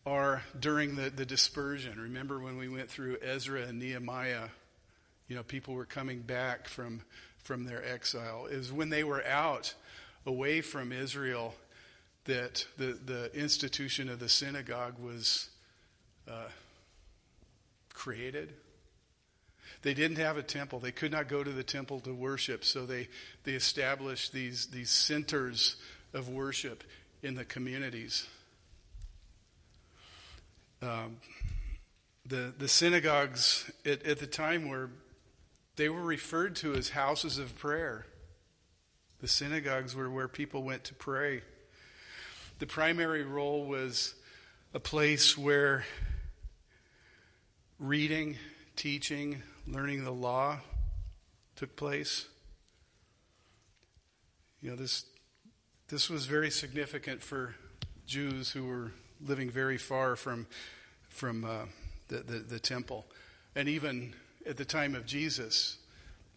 are 0.06 0.44
during 0.58 0.94
the, 0.94 1.10
the 1.10 1.26
dispersion. 1.26 2.00
Remember 2.00 2.38
when 2.38 2.56
we 2.56 2.68
went 2.68 2.88
through 2.88 3.18
Ezra 3.20 3.62
and 3.62 3.80
Nehemiah, 3.80 4.48
you 5.26 5.34
know, 5.34 5.42
people 5.42 5.74
were 5.74 5.84
coming 5.84 6.20
back 6.20 6.68
from, 6.68 7.02
from 7.42 7.64
their 7.64 7.84
exile. 7.84 8.46
Was 8.48 8.72
when 8.72 8.88
they 8.88 9.02
were 9.02 9.26
out 9.26 9.74
away 10.24 10.60
from 10.60 10.92
Israel 10.92 11.54
that 12.26 12.66
the, 12.78 12.98
the 13.04 13.34
institution 13.34 14.08
of 14.08 14.20
the 14.20 14.28
synagogue 14.28 14.98
was 15.00 15.48
uh, 16.30 16.48
created. 17.92 18.52
They 19.82 19.94
didn't 19.94 20.18
have 20.18 20.36
a 20.36 20.42
temple. 20.42 20.78
They 20.78 20.92
could 20.92 21.12
not 21.12 21.28
go 21.28 21.42
to 21.42 21.50
the 21.50 21.62
temple 21.62 22.00
to 22.00 22.14
worship, 22.14 22.64
so 22.64 22.86
they, 22.86 23.08
they 23.44 23.52
established 23.52 24.32
these, 24.32 24.66
these 24.66 24.90
centers 24.90 25.76
of 26.14 26.28
worship 26.28 26.84
in 27.22 27.34
the 27.34 27.44
communities. 27.44 28.26
Um, 30.82 31.16
the, 32.26 32.52
the 32.56 32.68
synagogues 32.68 33.70
at, 33.84 34.04
at 34.04 34.18
the 34.18 34.26
time 34.26 34.68
were, 34.68 34.90
they 35.76 35.88
were 35.88 36.02
referred 36.02 36.56
to 36.56 36.74
as 36.74 36.90
houses 36.90 37.38
of 37.38 37.56
prayer. 37.56 38.06
The 39.20 39.28
synagogues 39.28 39.94
were 39.94 40.10
where 40.10 40.28
people 40.28 40.62
went 40.62 40.84
to 40.84 40.94
pray. 40.94 41.42
The 42.58 42.66
primary 42.66 43.22
role 43.22 43.64
was 43.64 44.14
a 44.74 44.80
place 44.80 45.38
where 45.38 45.84
reading, 47.78 48.36
teaching, 48.74 49.42
learning 49.66 50.04
the 50.04 50.12
law 50.12 50.58
took 51.54 51.76
place. 51.76 52.26
You 54.60 54.70
know, 54.70 54.76
this, 54.76 55.04
this 55.88 56.10
was 56.10 56.26
very 56.26 56.50
significant 56.50 57.22
for 57.22 57.54
Jews 58.06 58.50
who 58.50 58.66
were 58.66 58.92
living 59.24 59.50
very 59.50 59.78
far 59.78 60.16
from, 60.16 60.46
from 61.08 61.44
uh, 61.44 61.66
the, 62.08 62.18
the, 62.18 62.38
the 62.38 62.58
temple. 62.58 63.06
And 63.54 63.68
even 63.68 64.14
at 64.46 64.56
the 64.56 64.64
time 64.64 64.94
of 64.94 65.06
Jesus, 65.06 65.78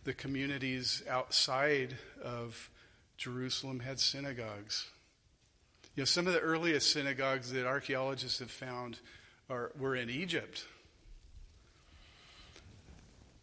the 0.04 0.14
communities 0.14 1.04
outside 1.10 1.98
of 2.24 2.70
Jerusalem 3.18 3.82
had 3.82 4.00
synagogues. 4.00 4.88
You 5.96 6.02
know, 6.02 6.06
some 6.06 6.28
of 6.28 6.34
the 6.34 6.40
earliest 6.40 6.92
synagogues 6.92 7.52
that 7.52 7.66
archaeologists 7.66 8.40
have 8.40 8.52
found 8.52 9.00
are, 9.50 9.72
were 9.78 9.96
in 9.96 10.10
Egypt. 10.10 10.66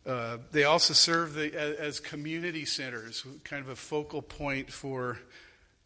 Uh, 0.06 0.38
they 0.52 0.64
also 0.64 0.94
serve 0.94 1.34
the, 1.34 1.52
as, 1.54 1.76
as, 1.76 2.00
community 2.00 2.64
centers, 2.64 3.24
kind 3.42 3.62
of 3.62 3.68
a 3.68 3.76
focal 3.76 4.22
point 4.22 4.72
for 4.72 5.18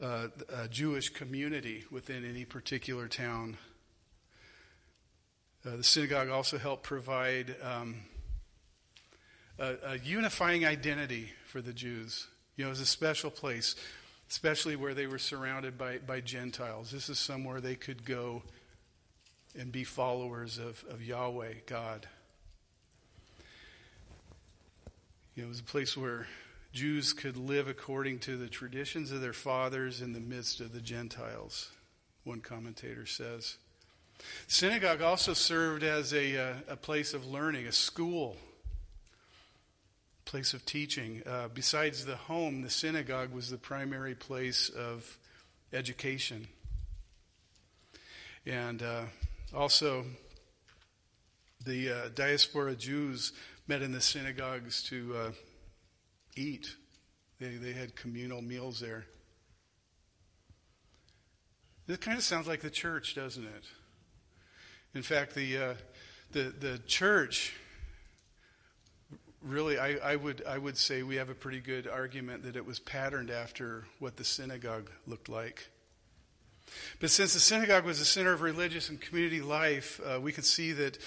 uh, 0.02 0.28
a 0.62 0.68
Jewish 0.68 1.10
community 1.10 1.84
within 1.90 2.24
any 2.24 2.44
particular 2.44 3.08
town. 3.08 3.56
Uh, 5.66 5.76
the 5.76 5.84
synagogue 5.84 6.30
also 6.30 6.56
helped 6.56 6.84
provide 6.84 7.54
um, 7.62 7.96
a, 9.58 9.74
a, 9.84 9.98
unifying 9.98 10.64
identity 10.64 11.30
for 11.46 11.60
the 11.60 11.72
Jews. 11.72 12.26
You 12.56 12.64
know, 12.64 12.68
it 12.68 12.70
was 12.70 12.80
a 12.80 12.86
special 12.86 13.30
place, 13.30 13.76
especially 14.30 14.74
where 14.74 14.94
they 14.94 15.06
were 15.06 15.18
surrounded 15.18 15.76
by, 15.76 15.98
by 15.98 16.20
Gentiles. 16.20 16.90
This 16.90 17.10
is 17.10 17.18
somewhere 17.18 17.60
they 17.60 17.74
could 17.74 18.04
go 18.06 18.42
and 19.58 19.70
be 19.70 19.84
followers 19.84 20.58
of, 20.58 20.82
of 20.88 21.02
Yahweh, 21.02 21.54
God. 21.66 22.06
You 25.34 25.42
know, 25.42 25.46
it 25.46 25.50
was 25.50 25.60
a 25.60 25.64
place 25.64 25.94
where 25.96 26.26
Jews 26.72 27.12
could 27.12 27.36
live 27.36 27.66
according 27.66 28.20
to 28.20 28.36
the 28.36 28.48
traditions 28.48 29.10
of 29.10 29.20
their 29.20 29.32
fathers 29.32 30.00
in 30.00 30.12
the 30.12 30.20
midst 30.20 30.60
of 30.60 30.72
the 30.72 30.80
Gentiles, 30.80 31.72
one 32.22 32.40
commentator 32.40 33.06
says. 33.06 33.56
Synagogue 34.46 35.02
also 35.02 35.32
served 35.32 35.82
as 35.82 36.12
a, 36.12 36.36
uh, 36.36 36.54
a 36.68 36.76
place 36.76 37.12
of 37.12 37.26
learning, 37.26 37.66
a 37.66 37.72
school, 37.72 38.36
place 40.24 40.54
of 40.54 40.64
teaching. 40.64 41.22
Uh, 41.26 41.48
besides 41.52 42.04
the 42.04 42.14
home, 42.14 42.62
the 42.62 42.70
synagogue 42.70 43.32
was 43.32 43.50
the 43.50 43.58
primary 43.58 44.14
place 44.14 44.68
of 44.68 45.18
education. 45.72 46.46
And 48.46 48.80
uh, 48.82 49.02
also, 49.52 50.04
the 51.64 51.90
uh, 51.90 52.08
diaspora 52.14 52.76
Jews 52.76 53.32
met 53.66 53.82
in 53.82 53.90
the 53.90 54.00
synagogues 54.00 54.84
to 54.84 55.16
uh, 55.16 55.30
eat. 56.36 56.76
They, 57.38 57.56
they 57.56 57.72
had 57.72 57.96
communal 57.96 58.42
meals 58.42 58.80
there. 58.80 59.06
It 61.88 62.00
kind 62.00 62.16
of 62.16 62.22
sounds 62.22 62.46
like 62.46 62.60
the 62.60 62.70
church, 62.70 63.14
doesn't 63.14 63.44
it? 63.44 63.64
In 64.94 65.02
fact, 65.02 65.34
the, 65.34 65.56
uh, 65.56 65.74
the, 66.32 66.54
the 66.58 66.78
church, 66.86 67.54
really, 69.42 69.78
I, 69.78 69.96
I, 70.12 70.16
would, 70.16 70.44
I 70.46 70.58
would 70.58 70.76
say 70.76 71.02
we 71.02 71.16
have 71.16 71.30
a 71.30 71.34
pretty 71.34 71.60
good 71.60 71.88
argument 71.88 72.44
that 72.44 72.56
it 72.56 72.64
was 72.64 72.78
patterned 72.78 73.30
after 73.30 73.86
what 73.98 74.16
the 74.16 74.24
synagogue 74.24 74.90
looked 75.06 75.28
like. 75.28 75.68
But 77.00 77.10
since 77.10 77.34
the 77.34 77.40
synagogue 77.40 77.84
was 77.84 78.00
a 78.00 78.04
center 78.04 78.32
of 78.32 78.42
religious 78.42 78.88
and 78.88 79.00
community 79.00 79.40
life, 79.40 80.00
uh, 80.04 80.20
we 80.20 80.30
could 80.30 80.44
see 80.44 80.72
that 80.72 80.98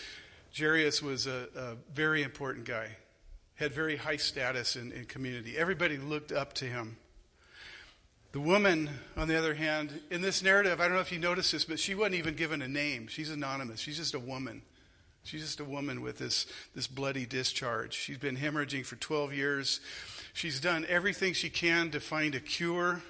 Jairus 0.57 1.01
was 1.01 1.27
a, 1.27 1.47
a 1.55 1.75
very 1.93 2.23
important 2.23 2.65
guy 2.65 2.97
had 3.55 3.71
very 3.71 3.95
high 3.95 4.17
status 4.17 4.75
in, 4.75 4.91
in 4.91 5.05
community. 5.05 5.57
Everybody 5.57 5.97
looked 5.97 6.31
up 6.31 6.53
to 6.53 6.65
him. 6.65 6.97
The 8.31 8.39
woman, 8.39 8.89
on 9.15 9.27
the 9.27 9.37
other 9.37 9.53
hand, 9.53 10.01
in 10.09 10.21
this 10.21 10.41
narrative, 10.41 10.81
I 10.81 10.85
don't 10.85 10.95
know 10.95 11.01
if 11.01 11.11
you 11.11 11.19
noticed 11.19 11.51
this, 11.51 11.65
but 11.65 11.79
she 11.79 11.93
wasn't 11.93 12.15
even 12.15 12.35
given 12.35 12.61
a 12.61 12.67
name. 12.67 13.07
She's 13.07 13.29
anonymous. 13.29 13.79
She's 13.79 13.97
just 13.97 14.15
a 14.15 14.19
woman 14.19 14.63
She's 15.23 15.41
just 15.41 15.59
a 15.61 15.65
woman 15.65 16.01
with 16.01 16.17
this, 16.17 16.45
this 16.75 16.87
bloody 16.87 17.25
discharge. 17.25 17.93
She's 17.93 18.17
been 18.17 18.35
hemorrhaging 18.35 18.85
for 18.85 18.97
12 18.97 19.33
years. 19.33 19.79
She's 20.33 20.59
done 20.59 20.85
everything 20.89 21.33
she 21.33 21.49
can 21.49 21.91
to 21.91 22.01
find 22.01 22.35
a 22.35 22.41
cure. 22.41 23.01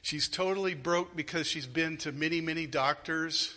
She's 0.00 0.26
totally 0.26 0.74
broke 0.74 1.14
because 1.14 1.46
she's 1.46 1.66
been 1.66 1.98
to 1.98 2.12
many, 2.12 2.40
many 2.40 2.66
doctors. 2.66 3.54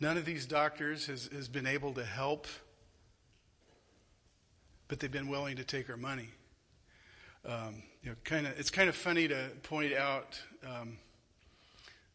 None 0.00 0.18
of 0.18 0.26
these 0.26 0.44
doctors 0.46 1.06
has, 1.06 1.30
has 1.32 1.48
been 1.48 1.66
able 1.66 1.94
to 1.94 2.04
help, 2.04 2.46
but 4.90 4.98
they've 4.98 5.10
been 5.10 5.28
willing 5.28 5.56
to 5.56 5.62
take 5.64 5.86
her 5.86 5.96
money. 5.96 6.28
Um, 7.46 7.84
you 8.02 8.10
know, 8.10 8.16
kind 8.24 8.46
of, 8.46 8.58
it's 8.58 8.70
kind 8.70 8.88
of 8.88 8.96
funny 8.96 9.28
to 9.28 9.50
point 9.62 9.94
out 9.94 10.38
um, 10.66 10.98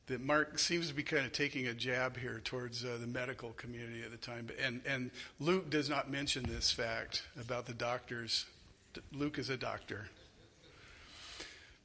that 0.07 0.21
Mark 0.21 0.59
seems 0.59 0.89
to 0.89 0.93
be 0.93 1.01
kind 1.01 1.25
of 1.25 1.31
taking 1.31 1.67
a 1.67 1.73
jab 1.73 2.17
here 2.17 2.41
towards 2.43 2.83
uh, 2.83 2.97
the 2.99 3.07
medical 3.07 3.51
community 3.51 4.03
at 4.03 4.11
the 4.11 4.17
time, 4.17 4.49
and 4.61 4.81
and 4.85 5.09
Luke 5.39 5.69
does 5.69 5.89
not 5.89 6.11
mention 6.11 6.43
this 6.43 6.69
fact 6.69 7.23
about 7.39 7.65
the 7.65 7.73
doctors. 7.73 8.45
Luke 9.13 9.39
is 9.39 9.49
a 9.49 9.57
doctor, 9.57 10.09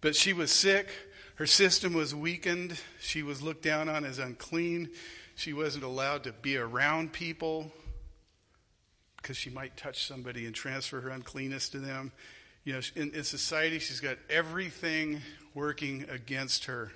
but 0.01 0.17
she 0.17 0.33
was 0.33 0.51
sick. 0.51 0.89
Her 1.37 1.47
system 1.47 1.95
was 1.95 2.15
weakened. 2.15 2.79
She 3.01 3.23
was 3.23 3.41
looked 3.41 3.63
down 3.63 3.89
on 3.89 4.05
as 4.05 4.19
unclean. 4.19 4.91
She 5.37 5.53
wasn't 5.53 5.85
allowed 5.85 6.25
to 6.25 6.33
be 6.33 6.59
around 6.59 7.13
people 7.13 7.73
because 9.21 9.37
she 9.37 9.50
might 9.50 9.77
touch 9.77 10.07
somebody 10.07 10.47
and 10.47 10.55
transfer 10.55 11.00
her 11.00 11.11
uncleanness 11.11 11.69
to 11.71 11.79
them. 11.79 12.12
You 12.65 12.75
know, 12.75 12.81
in, 12.95 13.12
in 13.12 13.25
society, 13.25 13.79
she's 13.79 14.00
got 14.00 14.17
everything 14.29 15.21
working 15.55 16.07
against 16.11 16.67
her. 16.67 16.93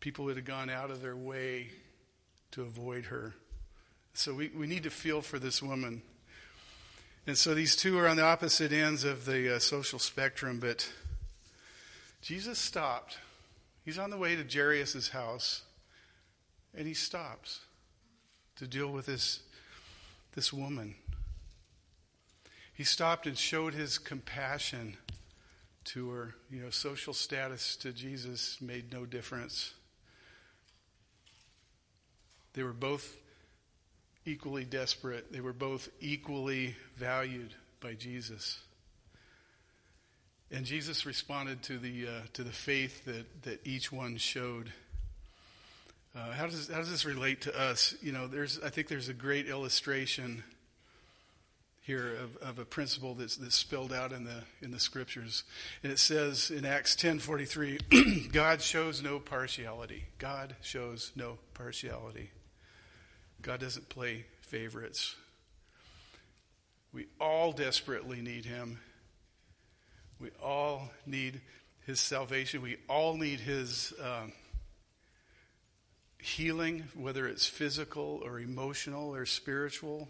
People 0.00 0.26
would 0.26 0.36
have 0.36 0.44
gone 0.44 0.70
out 0.70 0.90
of 0.90 1.02
their 1.02 1.16
way 1.16 1.68
to 2.52 2.62
avoid 2.62 3.06
her. 3.06 3.34
So 4.14 4.34
we, 4.34 4.48
we 4.48 4.66
need 4.66 4.84
to 4.84 4.90
feel 4.90 5.20
for 5.20 5.38
this 5.38 5.62
woman. 5.62 6.02
And 7.26 7.36
so 7.36 7.54
these 7.54 7.74
two 7.74 7.98
are 7.98 8.06
on 8.06 8.16
the 8.16 8.24
opposite 8.24 8.72
ends 8.72 9.04
of 9.04 9.24
the 9.24 9.56
uh, 9.56 9.58
social 9.58 9.98
spectrum, 9.98 10.60
but 10.60 10.90
Jesus 12.22 12.58
stopped. 12.58 13.18
He's 13.84 13.98
on 13.98 14.10
the 14.10 14.16
way 14.16 14.36
to 14.36 14.44
Jairus' 14.44 15.08
house. 15.08 15.62
And 16.76 16.86
he 16.86 16.94
stops 16.94 17.60
to 18.56 18.66
deal 18.66 18.88
with 18.88 19.06
this, 19.06 19.40
this 20.36 20.52
woman. 20.52 20.94
He 22.74 22.84
stopped 22.84 23.26
and 23.26 23.36
showed 23.36 23.72
his 23.72 23.98
compassion 23.98 24.98
to 25.86 26.10
her. 26.10 26.34
You 26.50 26.60
know, 26.60 26.70
social 26.70 27.14
status 27.14 27.74
to 27.76 27.90
Jesus 27.90 28.58
made 28.60 28.92
no 28.92 29.06
difference. 29.06 29.72
They 32.52 32.62
were 32.62 32.74
both 32.74 33.16
equally 34.26 34.64
desperate, 34.64 35.32
they 35.32 35.40
were 35.40 35.52
both 35.52 35.88
equally 36.00 36.76
valued 36.96 37.54
by 37.80 37.94
Jesus. 37.94 38.58
And 40.50 40.64
Jesus 40.64 41.06
responded 41.06 41.62
to 41.64 41.78
the, 41.78 42.06
uh, 42.06 42.10
to 42.34 42.44
the 42.44 42.52
faith 42.52 43.04
that, 43.04 43.42
that 43.42 43.66
each 43.66 43.90
one 43.90 44.16
showed. 44.16 44.72
Uh, 46.16 46.32
how 46.32 46.46
does 46.46 46.68
how 46.68 46.78
does 46.78 46.90
this 46.90 47.04
relate 47.04 47.42
to 47.42 47.60
us? 47.60 47.94
You 48.00 48.10
know, 48.10 48.26
there's 48.26 48.58
I 48.60 48.70
think 48.70 48.88
there's 48.88 49.10
a 49.10 49.14
great 49.14 49.46
illustration 49.46 50.42
here 51.82 52.16
of, 52.16 52.36
of 52.38 52.58
a 52.58 52.64
principle 52.64 53.14
that's, 53.14 53.36
that's 53.36 53.54
spelled 53.54 53.92
out 53.92 54.12
in 54.12 54.24
the 54.24 54.42
in 54.62 54.70
the 54.70 54.80
scriptures, 54.80 55.44
and 55.82 55.92
it 55.92 55.98
says 55.98 56.50
in 56.50 56.64
Acts 56.64 56.96
ten 56.96 57.18
forty 57.18 57.44
three, 57.44 57.78
God 58.32 58.62
shows 58.62 59.02
no 59.02 59.18
partiality. 59.18 60.04
God 60.16 60.56
shows 60.62 61.12
no 61.14 61.36
partiality. 61.52 62.30
God 63.42 63.60
doesn't 63.60 63.90
play 63.90 64.24
favorites. 64.40 65.16
We 66.94 67.08
all 67.20 67.52
desperately 67.52 68.22
need 68.22 68.46
Him. 68.46 68.78
We 70.18 70.30
all 70.42 70.88
need 71.04 71.42
His 71.84 72.00
salvation. 72.00 72.62
We 72.62 72.78
all 72.88 73.18
need 73.18 73.40
His. 73.40 73.92
Um, 74.02 74.32
healing, 76.26 76.88
whether 76.94 77.28
it's 77.28 77.46
physical 77.46 78.20
or 78.24 78.40
emotional 78.40 79.14
or 79.14 79.24
spiritual. 79.26 80.08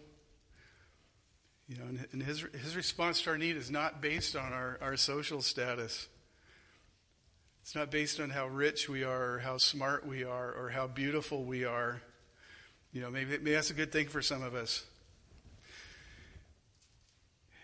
You 1.67 1.77
know, 1.77 1.83
and 2.11 2.23
his, 2.23 2.43
his 2.63 2.75
response 2.75 3.21
to 3.21 3.31
our 3.31 3.37
need 3.37 3.55
is 3.55 3.69
not 3.69 4.01
based 4.01 4.35
on 4.35 4.51
our, 4.51 4.79
our 4.81 4.97
social 4.97 5.41
status. 5.41 6.07
It's 7.61 7.75
not 7.75 7.91
based 7.91 8.19
on 8.19 8.31
how 8.31 8.47
rich 8.47 8.89
we 8.89 9.03
are 9.03 9.33
or 9.33 9.39
how 9.39 9.57
smart 9.57 10.07
we 10.07 10.23
are 10.23 10.51
or 10.53 10.69
how 10.69 10.87
beautiful 10.87 11.43
we 11.43 11.65
are. 11.65 12.01
You 12.93 13.01
know, 13.01 13.11
maybe, 13.11 13.31
maybe 13.31 13.51
that's 13.51 13.69
a 13.69 13.75
good 13.75 13.91
thing 13.91 14.07
for 14.07 14.21
some 14.21 14.41
of 14.41 14.55
us. 14.55 14.83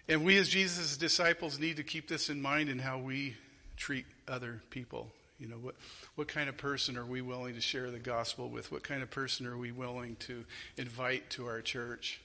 And 0.07 0.23
we 0.23 0.37
as 0.37 0.49
Jesus' 0.49 0.97
disciples 0.97 1.57
need 1.57 1.77
to 1.77 1.83
keep 1.83 2.07
this 2.07 2.29
in 2.29 2.41
mind 2.41 2.69
in 2.69 2.77
how 2.77 2.99
we 2.99 3.35
treat 3.77 4.05
other 4.27 4.61
people. 4.69 5.11
You 5.39 5.47
know, 5.47 5.55
what, 5.55 5.75
what 6.15 6.27
kind 6.27 6.47
of 6.47 6.57
person 6.57 6.97
are 6.97 7.05
we 7.05 7.21
willing 7.21 7.55
to 7.55 7.61
share 7.61 7.91
the 7.91 7.99
gospel 7.99 8.49
with? 8.49 8.71
What 8.71 8.83
kind 8.83 9.03
of 9.03 9.09
person 9.09 9.45
are 9.45 9.57
we 9.57 9.71
willing 9.71 10.15
to 10.21 10.45
invite 10.77 11.29
to 11.31 11.47
our 11.47 11.61
church? 11.61 12.21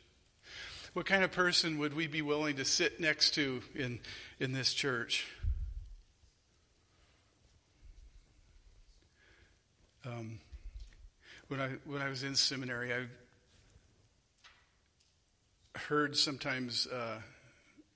What 0.93 1.07
kind 1.07 1.25
of 1.25 1.33
person 1.33 1.79
would 1.79 1.95
we 1.95 2.07
be 2.07 2.23
willing 2.23 2.57
to 2.57 2.65
sit 2.65 3.01
next 3.01 3.35
to 3.35 3.63
in, 3.75 4.01
in 4.39 4.53
this 4.53 4.73
church? 4.75 5.27
Um, 10.05 10.41
when 11.49 11.61
I 11.61 11.69
when 11.85 12.01
I 12.01 12.09
was 12.09 12.23
in 12.23 12.35
seminary, 12.35 12.93
I 12.95 13.07
heard 15.79 16.17
sometimes 16.17 16.87
uh, 16.87 17.21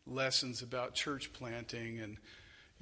lessons 0.06 0.62
about 0.62 0.94
church 0.94 1.32
planting 1.32 2.00
and 2.00 2.18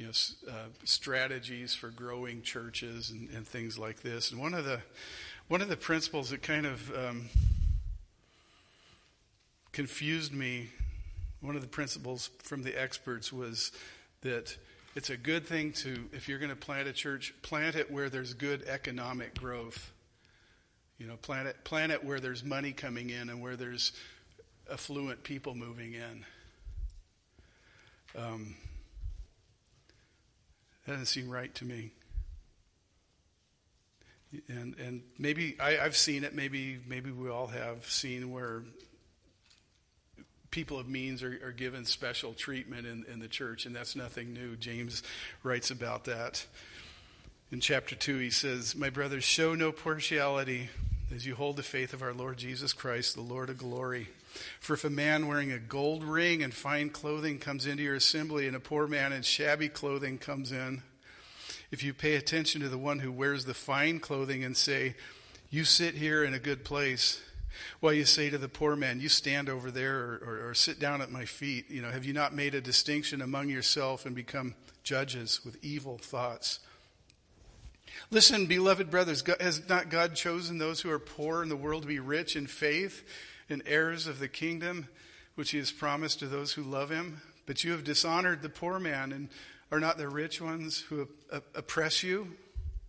you 0.01 0.07
know, 0.07 0.13
uh, 0.49 0.69
strategies 0.85 1.75
for 1.75 1.91
growing 1.91 2.41
churches 2.41 3.11
and, 3.11 3.29
and, 3.37 3.47
things 3.47 3.79
like 3.79 4.01
this. 4.01 4.31
And 4.31 4.41
one 4.41 4.55
of 4.55 4.65
the 4.65 4.81
one 5.49 5.61
of 5.61 5.69
the 5.69 5.77
principles 5.77 6.31
that 6.31 6.41
kind 6.41 6.65
of 6.65 6.91
um, 6.97 7.29
confused 9.73 10.33
me, 10.33 10.71
one 11.43 11.55
of 11.55 11.61
the 11.61 11.69
principles 11.69 12.31
from 12.39 12.63
the 12.63 12.81
experts 12.81 13.31
was 13.31 13.73
that 14.23 14.57
it's 14.97 15.11
a 15.11 15.19
good 15.19 15.47
thing 15.47 15.73
to, 15.73 16.09
if 16.15 16.31
you're 16.31 16.39
going 16.39 16.49
to 16.49 16.57
plant 16.57 16.89
a 16.89 16.95
church, 16.95 17.35
plant 17.43 17.77
it 17.77 17.91
where 17.91 18.09
there's 18.09 18.33
good 18.33 18.67
economic 18.69 19.39
growth. 19.39 19.93
You 20.99 21.09
know, 21.09 21.17
plant 21.17 21.47
it, 21.47 21.63
plant 21.63 21.93
it 21.93 22.03
where 22.03 22.21
there's 22.21 22.43
money 22.43 22.73
coming 22.73 23.11
in 23.11 23.29
and 23.29 23.43
where 23.43 23.57
there's 23.57 23.93
affluent 24.73 25.25
people 25.25 25.55
moving 25.55 25.93
in. 25.93 26.25
Um, 28.17 28.55
that 30.87 30.93
doesn't 30.93 31.07
seem 31.07 31.31
right 31.31 31.55
to 31.57 31.65
me. 31.65 31.93
And 34.49 34.77
and 34.79 35.03
maybe 35.19 35.57
I, 35.61 35.73
have 35.73 35.97
seen 35.97 36.23
it. 36.25 36.35
Maybe 36.35 36.79
maybe 36.87 37.11
we 37.11 37.29
all 37.29 37.49
have 37.49 37.85
seen 37.87 38.31
where 38.31 38.63
people 40.51 40.79
of 40.79 40.89
means 40.89 41.23
are, 41.23 41.39
are 41.45 41.53
given 41.53 41.85
special 41.85 42.33
treatment 42.33 42.87
in, 42.87 43.05
in 43.13 43.19
the 43.21 43.29
church, 43.29 43.67
and 43.67 43.75
that's 43.75 43.95
nothing 43.95 44.33
new. 44.33 44.57
James 44.57 45.03
writes 45.43 45.71
about 45.71 46.05
that. 46.05 46.45
In 47.53 47.61
chapter 47.61 47.97
2, 47.97 48.19
he 48.19 48.31
says, 48.31 48.77
My 48.77 48.91
brothers, 48.91 49.25
show 49.25 49.55
no 49.55 49.73
partiality 49.73 50.69
as 51.15 51.27
you 51.27 51.35
hold 51.35 51.57
the 51.57 51.63
faith 51.63 51.93
of 51.93 52.03
our 52.03 52.13
Lord 52.13 52.37
Jesus 52.39 52.73
Christ, 52.73 53.15
the 53.15 53.21
Lord 53.21 53.51
of 53.51 53.59
glory. 53.59 54.09
For 54.61 54.75
if 54.75 54.85
a 54.85 54.91
man 54.91 55.27
wearing 55.27 55.53
a 55.53 55.59
gold 55.59 56.05
ring 56.05 56.43
and 56.43 56.53
fine 56.55 56.91
clothing 56.91 57.39
comes 57.39 57.67
into 57.67 57.83
your 57.83 57.95
assembly, 57.95 58.47
and 58.47 58.57
a 58.57 58.61
poor 58.61 58.87
man 58.87 59.13
in 59.13 59.23
shabby 59.23 59.69
clothing 59.69 60.19
comes 60.19 60.53
in, 60.53 60.83
if 61.71 61.83
you 61.83 61.95
pay 61.95 62.17
attention 62.17 62.61
to 62.61 62.69
the 62.69 62.79
one 62.79 62.99
who 62.99 63.13
wears 63.13 63.45
the 63.45 63.55
fine 63.55 64.01
clothing 64.01 64.45
and 64.45 64.57
say, 64.57 64.97
You 65.51 65.65
sit 65.65 65.95
here 65.95 66.25
in 66.25 66.35
a 66.35 66.39
good 66.39 66.65
place, 66.65 67.21
while 67.81 67.93
you 67.93 68.05
say 68.05 68.31
to 68.31 68.39
the 68.39 68.49
poor 68.49 68.77
man, 68.77 69.01
You 69.01 69.09
stand 69.09 69.49
over 69.49 69.71
there 69.71 69.97
or, 69.97 70.23
or, 70.25 70.51
or 70.51 70.55
sit 70.55 70.81
down 70.81 71.01
at 71.01 71.11
my 71.11 71.25
feet, 71.25 71.71
you 71.71 71.83
know, 71.83 71.91
have 71.91 72.05
you 72.05 72.13
not 72.13 72.35
made 72.35 72.55
a 72.55 72.61
distinction 72.61 73.23
among 73.23 73.49
yourself 73.49 74.07
and 74.07 74.15
become 74.15 74.55
judges 74.83 75.45
with 75.45 75.63
evil 75.63 75.99
thoughts? 75.99 76.61
Listen, 78.11 78.47
beloved 78.47 78.91
brothers, 78.91 79.23
has 79.41 79.69
not 79.69 79.91
God 79.91 80.15
chosen 80.15 80.59
those 80.59 80.81
who 80.81 80.91
are 80.91 80.99
poor 80.99 81.43
in 81.43 81.49
the 81.49 81.57
world 81.57 81.83
to 81.83 81.89
be 81.89 82.01
rich 82.01 82.35
in 82.35 82.47
faith? 82.47 83.05
And 83.51 83.63
heirs 83.67 84.07
of 84.07 84.19
the 84.19 84.29
kingdom 84.29 84.89
which 85.35 85.51
he 85.51 85.59
has 85.59 85.73
promised 85.73 86.19
to 86.19 86.27
those 86.27 86.53
who 86.53 86.63
love 86.63 86.91
him. 86.91 87.23
But 87.47 87.65
you 87.65 87.73
have 87.73 87.85
dishonored 87.85 88.43
the 88.43 88.49
poor 88.49 88.79
man, 88.79 89.13
and 89.13 89.29
are 89.73 89.81
not 89.81 89.99
the 89.99 90.09
rich 90.09 90.41
ones 90.41 90.81
who 90.81 91.09
oppress 91.55 92.03
you, 92.03 92.37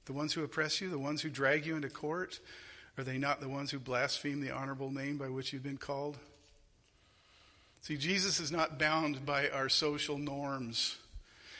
the 0.05 0.13
ones 0.13 0.33
who 0.33 0.43
oppress 0.43 0.81
you, 0.81 0.89
the 0.89 0.99
ones 0.99 1.21
who 1.21 1.29
drag 1.29 1.65
you 1.65 1.75
into 1.75 1.89
court? 1.89 2.39
Are 2.97 3.03
they 3.03 3.17
not 3.17 3.39
the 3.39 3.49
ones 3.49 3.71
who 3.71 3.79
blaspheme 3.79 4.41
the 4.41 4.51
honorable 4.51 4.91
name 4.91 5.17
by 5.17 5.29
which 5.29 5.53
you've 5.53 5.63
been 5.63 5.77
called? 5.77 6.17
See, 7.81 7.97
Jesus 7.97 8.39
is 8.39 8.51
not 8.51 8.77
bound 8.77 9.25
by 9.25 9.49
our 9.49 9.69
social 9.69 10.17
norms. 10.17 10.97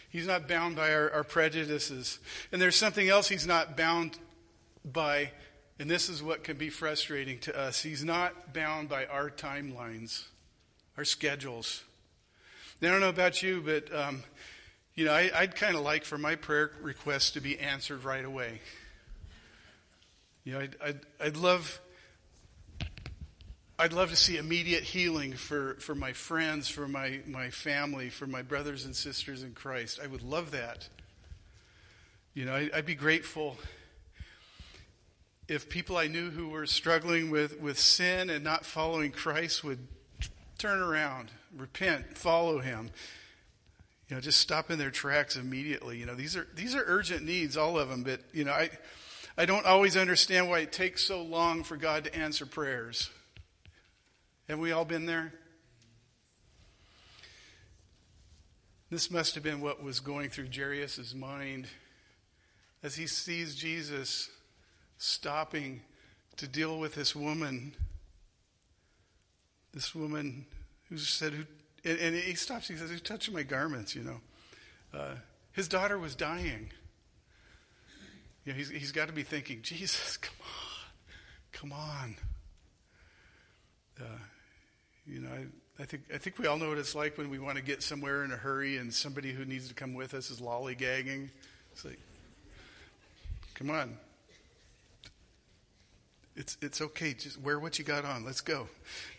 He's 0.09 0.27
not 0.27 0.47
bound 0.47 0.75
by 0.75 0.93
our, 0.93 1.09
our 1.11 1.23
prejudices. 1.23 2.19
And 2.51 2.61
there's 2.61 2.75
something 2.75 3.07
else 3.07 3.29
he's 3.29 3.47
not 3.47 3.77
bound 3.77 4.19
by 4.83 5.31
And 5.81 5.89
this 5.89 6.09
is 6.09 6.21
what 6.21 6.43
can 6.43 6.57
be 6.57 6.69
frustrating 6.69 7.39
to 7.39 7.59
us. 7.59 7.81
He's 7.81 8.03
not 8.03 8.53
bound 8.53 8.87
by 8.87 9.07
our 9.07 9.31
timelines, 9.31 10.25
our 10.95 11.03
schedules. 11.03 11.83
Now, 12.79 12.89
I 12.89 12.91
don't 12.91 13.01
know 13.01 13.09
about 13.09 13.41
you, 13.41 13.63
but, 13.65 13.91
um, 13.91 14.21
you 14.93 15.05
know, 15.05 15.11
I, 15.11 15.31
would 15.41 15.55
kind 15.55 15.75
of 15.75 15.81
like 15.81 16.05
for 16.05 16.19
my 16.19 16.35
prayer 16.35 16.69
requests 16.83 17.31
to 17.31 17.41
be 17.41 17.57
answered 17.57 18.03
right 18.03 18.23
away. 18.23 18.61
You 20.43 20.53
know, 20.53 20.59
I'd, 20.59 20.75
I'd, 20.85 20.99
I'd 21.19 21.37
love 21.37 21.81
I'd 23.79 23.93
love 23.93 24.11
to 24.11 24.15
see 24.15 24.37
immediate 24.37 24.83
healing 24.83 25.33
for, 25.33 25.77
for 25.79 25.95
my 25.95 26.13
friends, 26.13 26.67
for 26.69 26.87
my, 26.87 27.21
my 27.25 27.49
family, 27.49 28.11
for 28.11 28.27
my 28.27 28.43
brothers 28.43 28.85
and 28.85 28.95
sisters 28.95 29.41
in 29.41 29.53
Christ. 29.53 29.99
I 29.99 30.05
would 30.05 30.21
love 30.21 30.51
that. 30.51 30.87
You 32.35 32.45
know, 32.45 32.53
I, 32.53 32.69
I'd 32.71 32.85
be 32.85 32.93
grateful 32.93 33.57
if 35.51 35.67
people 35.67 35.97
I 35.97 36.07
knew 36.07 36.29
who 36.29 36.47
were 36.47 36.65
struggling 36.65 37.29
with, 37.29 37.59
with 37.59 37.77
sin 37.77 38.29
and 38.29 38.41
not 38.41 38.65
following 38.65 39.11
Christ 39.11 39.65
would 39.65 39.85
turn 40.57 40.79
around, 40.79 41.29
repent, 41.53 42.17
follow 42.17 42.59
Him. 42.59 42.89
You 44.07 44.15
know, 44.15 44.21
just 44.21 44.39
stop 44.39 44.71
in 44.71 44.79
their 44.79 44.91
tracks 44.91 45.35
immediately. 45.35 45.97
You 45.97 46.05
know, 46.05 46.15
these 46.15 46.37
are 46.37 46.47
these 46.55 46.73
are 46.73 46.83
urgent 46.87 47.25
needs, 47.25 47.57
all 47.57 47.77
of 47.77 47.89
them. 47.89 48.03
But 48.03 48.21
you 48.31 48.45
know, 48.45 48.53
I 48.53 48.69
I 49.37 49.45
don't 49.45 49.65
always 49.65 49.97
understand 49.97 50.49
why 50.49 50.59
it 50.59 50.71
takes 50.71 51.03
so 51.03 51.21
long 51.21 51.63
for 51.63 51.75
God 51.75 52.05
to 52.05 52.15
answer 52.15 52.45
prayers. 52.45 53.09
Have 54.47 54.57
we 54.57 54.71
all 54.71 54.85
been 54.85 55.05
there? 55.05 55.33
This 58.89 59.11
must 59.11 59.35
have 59.35 59.43
been 59.43 59.59
what 59.59 59.83
was 59.83 59.99
going 59.99 60.29
through 60.29 60.47
Jairus' 60.55 61.13
mind 61.13 61.67
as 62.81 62.95
he 62.95 63.05
sees 63.05 63.53
Jesus 63.53 64.29
stopping 65.01 65.81
to 66.37 66.47
deal 66.47 66.77
with 66.77 66.93
this 66.93 67.15
woman. 67.15 67.73
This 69.73 69.95
woman 69.95 70.45
who 70.89 70.97
said, 70.97 71.33
who, 71.33 71.43
and, 71.83 71.99
and 71.99 72.15
he 72.15 72.35
stops, 72.35 72.67
he 72.67 72.75
says, 72.75 72.91
Who's 72.91 73.01
touching 73.01 73.33
my 73.33 73.43
garments, 73.43 73.95
you 73.95 74.03
know? 74.03 74.21
Uh, 74.93 75.15
his 75.53 75.67
daughter 75.67 75.97
was 75.97 76.13
dying. 76.15 76.71
You 78.45 78.53
know, 78.53 78.57
he's, 78.57 78.69
he's 78.69 78.91
got 78.91 79.07
to 79.07 79.13
be 79.13 79.23
thinking, 79.23 79.59
Jesus, 79.63 80.17
come 80.17 80.35
on, 80.41 80.91
come 81.51 81.73
on. 81.73 82.15
Uh, 83.99 84.19
you 85.07 85.19
know, 85.19 85.29
I, 85.29 85.81
I, 85.81 85.85
think 85.85 86.03
I 86.13 86.17
think 86.17 86.37
we 86.37 86.45
all 86.45 86.57
know 86.57 86.69
what 86.69 86.77
it's 86.77 86.95
like 86.95 87.17
when 87.17 87.29
we 87.29 87.39
want 87.39 87.57
to 87.57 87.63
get 87.63 87.81
somewhere 87.81 88.23
in 88.23 88.31
a 88.31 88.37
hurry 88.37 88.77
and 88.77 88.93
somebody 88.93 89.31
who 89.31 89.45
needs 89.45 89.67
to 89.67 89.73
come 89.73 89.93
with 89.95 90.13
us 90.13 90.29
is 90.29 90.39
lollygagging. 90.39 91.29
It's 91.71 91.85
like, 91.85 91.99
come 93.55 93.71
on. 93.71 93.97
It's 96.35 96.57
it's 96.61 96.81
okay. 96.81 97.13
Just 97.13 97.39
wear 97.39 97.59
what 97.59 97.79
you 97.79 97.85
got 97.85 98.05
on. 98.05 98.23
Let's 98.25 98.41
go. 98.41 98.67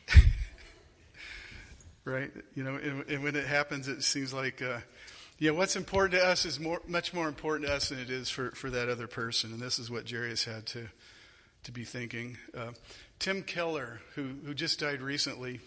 right? 2.05 2.31
You 2.55 2.64
know, 2.64 2.77
and, 2.77 3.05
and, 3.09 3.22
when 3.22 3.37
it 3.37 3.46
happens, 3.46 3.88
it 3.88 4.03
seems 4.03 4.33
like, 4.33 4.61
uh, 4.61 4.79
yeah, 5.38 5.53
what's 5.53 5.77
important 5.77 6.20
to 6.20 6.27
us 6.27 6.44
is 6.44 6.59
more, 6.59 6.81
much 6.87 7.14
more 7.14 7.29
important 7.29 7.68
to 7.68 7.75
us 7.75 7.90
than 7.90 7.98
it 7.98 8.11
is 8.11 8.29
for, 8.29 8.51
for 8.53 8.70
that 8.70 8.88
other 8.88 9.07
person. 9.07 9.53
And 9.53 9.61
this 9.61 9.79
is 9.79 9.90
what 9.90 10.11
Jairus 10.11 10.44
had 10.44 10.66
to 10.66 10.88
to 11.64 11.72
be 11.72 11.85
thinking. 11.85 12.37
Uh, 12.57 12.72
Tim 13.18 13.42
Keller, 13.42 14.01
who, 14.14 14.31
who 14.44 14.53
just 14.53 14.81
died 14.81 15.01
recently, 15.01 15.61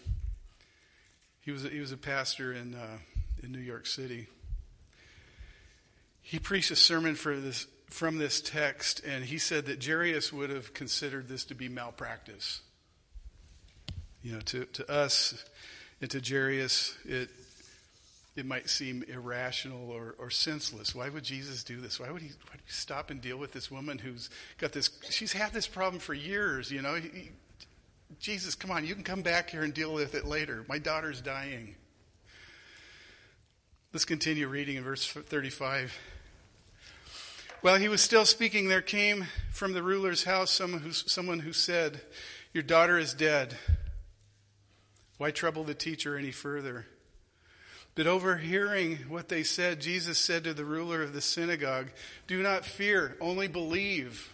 he 1.40 1.50
was 1.50 1.64
a, 1.64 1.68
he 1.68 1.80
was 1.80 1.92
a 1.92 1.96
pastor 1.96 2.52
in, 2.52 2.74
uh, 2.74 2.98
in 3.42 3.50
New 3.50 3.60
York 3.60 3.86
City. 3.86 4.26
He 6.20 6.38
preached 6.38 6.70
a 6.70 6.76
sermon 6.76 7.14
for 7.14 7.36
this, 7.36 7.66
from 7.88 8.18
this 8.18 8.40
text, 8.40 9.00
and 9.04 9.24
he 9.24 9.38
said 9.38 9.66
that 9.66 9.84
Jairus 9.84 10.32
would 10.32 10.50
have 10.50 10.74
considered 10.74 11.28
this 11.28 11.44
to 11.44 11.54
be 11.54 11.68
malpractice. 11.68 12.60
You 14.22 14.32
know, 14.32 14.40
to, 14.40 14.64
to 14.64 14.90
us 14.90 15.44
and 16.00 16.10
to 16.10 16.20
Jairus, 16.20 16.96
it, 17.04 17.30
it 18.34 18.44
might 18.44 18.68
seem 18.68 19.04
irrational 19.04 19.90
or, 19.90 20.16
or 20.18 20.30
senseless. 20.30 20.94
Why 20.94 21.08
would 21.08 21.22
Jesus 21.22 21.62
do 21.62 21.80
this? 21.80 22.00
Why 22.00 22.10
would, 22.10 22.22
he, 22.22 22.28
why 22.28 22.52
would 22.52 22.60
he 22.64 22.72
stop 22.72 23.10
and 23.10 23.20
deal 23.20 23.36
with 23.36 23.52
this 23.52 23.70
woman 23.70 23.98
who's 23.98 24.28
got 24.58 24.72
this? 24.72 24.90
She's 25.10 25.32
had 25.32 25.52
this 25.52 25.68
problem 25.68 26.00
for 26.00 26.12
years. 26.12 26.70
You 26.70 26.82
know, 26.82 26.96
he, 26.96 27.30
Jesus, 28.18 28.54
come 28.54 28.70
on, 28.70 28.84
you 28.84 28.94
can 28.94 29.04
come 29.04 29.22
back 29.22 29.50
here 29.50 29.62
and 29.62 29.72
deal 29.72 29.94
with 29.94 30.14
it 30.14 30.26
later. 30.26 30.64
My 30.68 30.78
daughter's 30.78 31.20
dying. 31.20 31.76
Let's 33.92 34.04
continue 34.04 34.48
reading 34.48 34.76
in 34.76 34.84
verse 34.84 35.06
35. 35.06 35.96
While 37.66 37.78
he 37.78 37.88
was 37.88 38.00
still 38.00 38.24
speaking, 38.24 38.68
there 38.68 38.80
came 38.80 39.26
from 39.50 39.72
the 39.72 39.82
ruler's 39.82 40.22
house 40.22 40.52
someone 40.52 40.82
who, 40.82 40.92
someone 40.92 41.40
who 41.40 41.52
said, 41.52 42.00
Your 42.52 42.62
daughter 42.62 42.96
is 42.96 43.12
dead. 43.12 43.56
Why 45.18 45.32
trouble 45.32 45.64
the 45.64 45.74
teacher 45.74 46.16
any 46.16 46.30
further? 46.30 46.86
But 47.96 48.06
overhearing 48.06 48.98
what 49.08 49.28
they 49.28 49.42
said, 49.42 49.80
Jesus 49.80 50.16
said 50.16 50.44
to 50.44 50.54
the 50.54 50.64
ruler 50.64 51.02
of 51.02 51.12
the 51.12 51.20
synagogue, 51.20 51.88
Do 52.28 52.40
not 52.40 52.64
fear, 52.64 53.16
only 53.20 53.48
believe. 53.48 54.30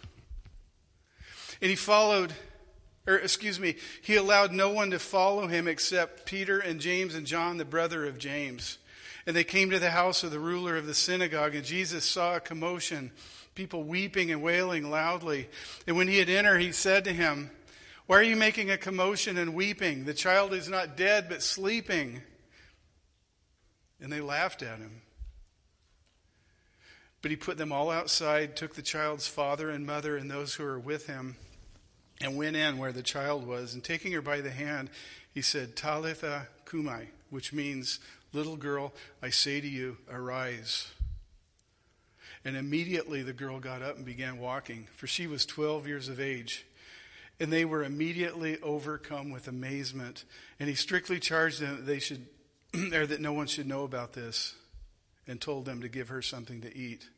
And 1.63 1.71
he 1.71 1.77
followed 1.77 2.35
or 3.07 3.17
excuse 3.17 3.59
me, 3.59 3.77
he 4.03 4.17
allowed 4.17 4.53
no 4.53 4.69
one 4.69 4.91
to 4.91 4.99
follow 4.99 5.47
him 5.47 5.67
except 5.67 6.27
Peter 6.27 6.59
and 6.59 6.81
James 6.81 7.15
and 7.15 7.27
John, 7.27 7.57
the 7.57 7.65
brother 7.65 8.05
of 8.05 8.19
James. 8.19 8.77
And 9.27 9.37
they 9.37 9.45
came 9.45 9.71
to 9.71 9.79
the 9.79 9.91
house 9.91 10.25
of 10.25 10.31
the 10.31 10.41
ruler 10.41 10.77
of 10.77 10.87
the 10.87 10.95
synagogue, 10.95 11.55
and 11.55 11.65
Jesus 11.65 12.05
saw 12.05 12.37
a 12.37 12.41
commotion, 12.41 13.13
people 13.55 13.85
weeping 13.85 14.31
and 14.31 14.43
wailing 14.43 14.91
loudly. 14.91 15.49
And 15.87 15.97
when 15.97 16.09
he 16.09 16.19
had 16.19 16.29
entered, 16.29 16.61
he 16.61 16.73
said 16.73 17.05
to 17.05 17.13
him, 17.13 17.51
Why 18.07 18.19
are 18.19 18.25
you 18.25 18.37
making 18.37 18.71
a 18.71 18.79
commotion 18.79 19.39
and 19.39 19.55
weeping? 19.55 20.05
The 20.05 20.15
child 20.15 20.53
is 20.53 20.69
not 20.69 20.97
dead, 20.97 21.29
but 21.29 21.43
sleeping. 21.43 22.23
And 24.01 24.13
they 24.13 24.21
laughed 24.21 24.63
at 24.63 24.79
him. 24.79 25.03
But 27.23 27.31
he 27.31 27.37
put 27.37 27.57
them 27.57 27.71
all 27.71 27.91
outside, 27.91 28.57
took 28.57 28.75
the 28.75 28.83
child's 28.83 29.29
father 29.29 29.71
and 29.71 29.87
mother 29.87 30.17
and 30.17 30.29
those 30.29 30.55
who 30.55 30.65
were 30.65 30.81
with 30.81 31.07
him 31.07 31.37
and 32.21 32.37
went 32.37 32.57
in 32.57 32.79
where 32.79 32.93
the 32.93 33.03
child 33.03 33.47
was. 33.47 33.75
And 33.75 33.83
taking 33.83 34.13
her 34.13 34.23
by 34.23 34.41
the 34.41 34.51
hand, 34.51 34.91
he 35.33 35.41
said, 35.41 35.77
Talitha 35.77 36.49
cumi, 36.67 37.11
which 37.31 37.53
means, 37.53 38.01
Little 38.33 38.57
girl, 38.57 38.93
I 39.23 39.31
say 39.31 39.61
to 39.61 39.69
you, 39.69 39.99
arise. 40.11 40.91
And 42.45 42.57
immediately 42.57 43.23
the 43.23 43.33
girl 43.33 43.61
got 43.61 43.83
up 43.83 43.97
and 43.97 44.05
began 44.05 44.39
walking, 44.39 44.89
for 44.95 45.07
she 45.07 45.27
was 45.27 45.47
12 45.47 45.87
years 45.87 46.09
of 46.09 46.19
age. 46.19 46.67
And 47.39 47.53
they 47.53 47.65
were 47.65 47.85
immediately 47.85 48.61
overcome 48.63 49.31
with 49.31 49.49
amazement. 49.49 50.25
And 50.59 50.69
he 50.69 50.75
strictly 50.75 51.21
charged 51.21 51.61
them 51.61 51.77
that 51.77 51.87
they 51.87 51.99
should, 51.99 52.27
or 52.93 53.07
that 53.07 53.21
no 53.21 53.33
one 53.33 53.47
should 53.47 53.67
know 53.67 53.85
about 53.85 54.13
this, 54.13 54.55
and 55.27 55.41
told 55.41 55.65
them 55.65 55.83
to 55.83 55.89
give 55.89 56.09
her 56.09 56.23
something 56.23 56.63
to 56.63 56.77
eat. 56.77 57.09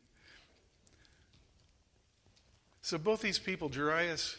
So 2.82 2.98
both 2.98 3.22
these 3.22 3.38
people, 3.38 3.70
Jairus 3.74 4.36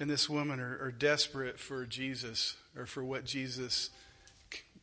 and 0.00 0.10
this 0.10 0.28
woman 0.28 0.58
are, 0.58 0.78
are 0.82 0.90
desperate 0.90 1.60
for 1.60 1.86
Jesus 1.86 2.56
or 2.76 2.86
for 2.86 3.04
what 3.04 3.24
Jesus 3.24 3.90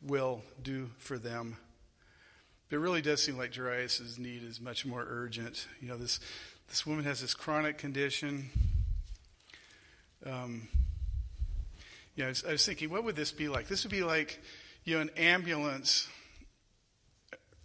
will 0.02 0.42
do 0.62 0.90
for 0.98 1.18
them. 1.18 1.56
But 2.68 2.76
it 2.76 2.78
really 2.80 3.02
does 3.02 3.22
seem 3.22 3.36
like 3.36 3.54
Jairus' 3.54 4.18
need 4.18 4.44
is 4.44 4.60
much 4.60 4.86
more 4.86 5.04
urgent. 5.06 5.66
You 5.80 5.88
know, 5.88 5.96
this, 5.96 6.20
this 6.68 6.86
woman 6.86 7.04
has 7.04 7.20
this 7.20 7.34
chronic 7.34 7.78
condition. 7.78 8.50
Um, 10.24 10.68
you 12.14 12.22
know, 12.22 12.26
I 12.26 12.28
was, 12.28 12.44
I 12.44 12.52
was 12.52 12.64
thinking, 12.64 12.90
what 12.90 13.04
would 13.04 13.16
this 13.16 13.32
be 13.32 13.48
like? 13.48 13.66
This 13.66 13.84
would 13.84 13.90
be 13.90 14.02
like, 14.02 14.40
you 14.84 14.94
know, 14.94 15.00
an 15.02 15.10
ambulance 15.16 16.08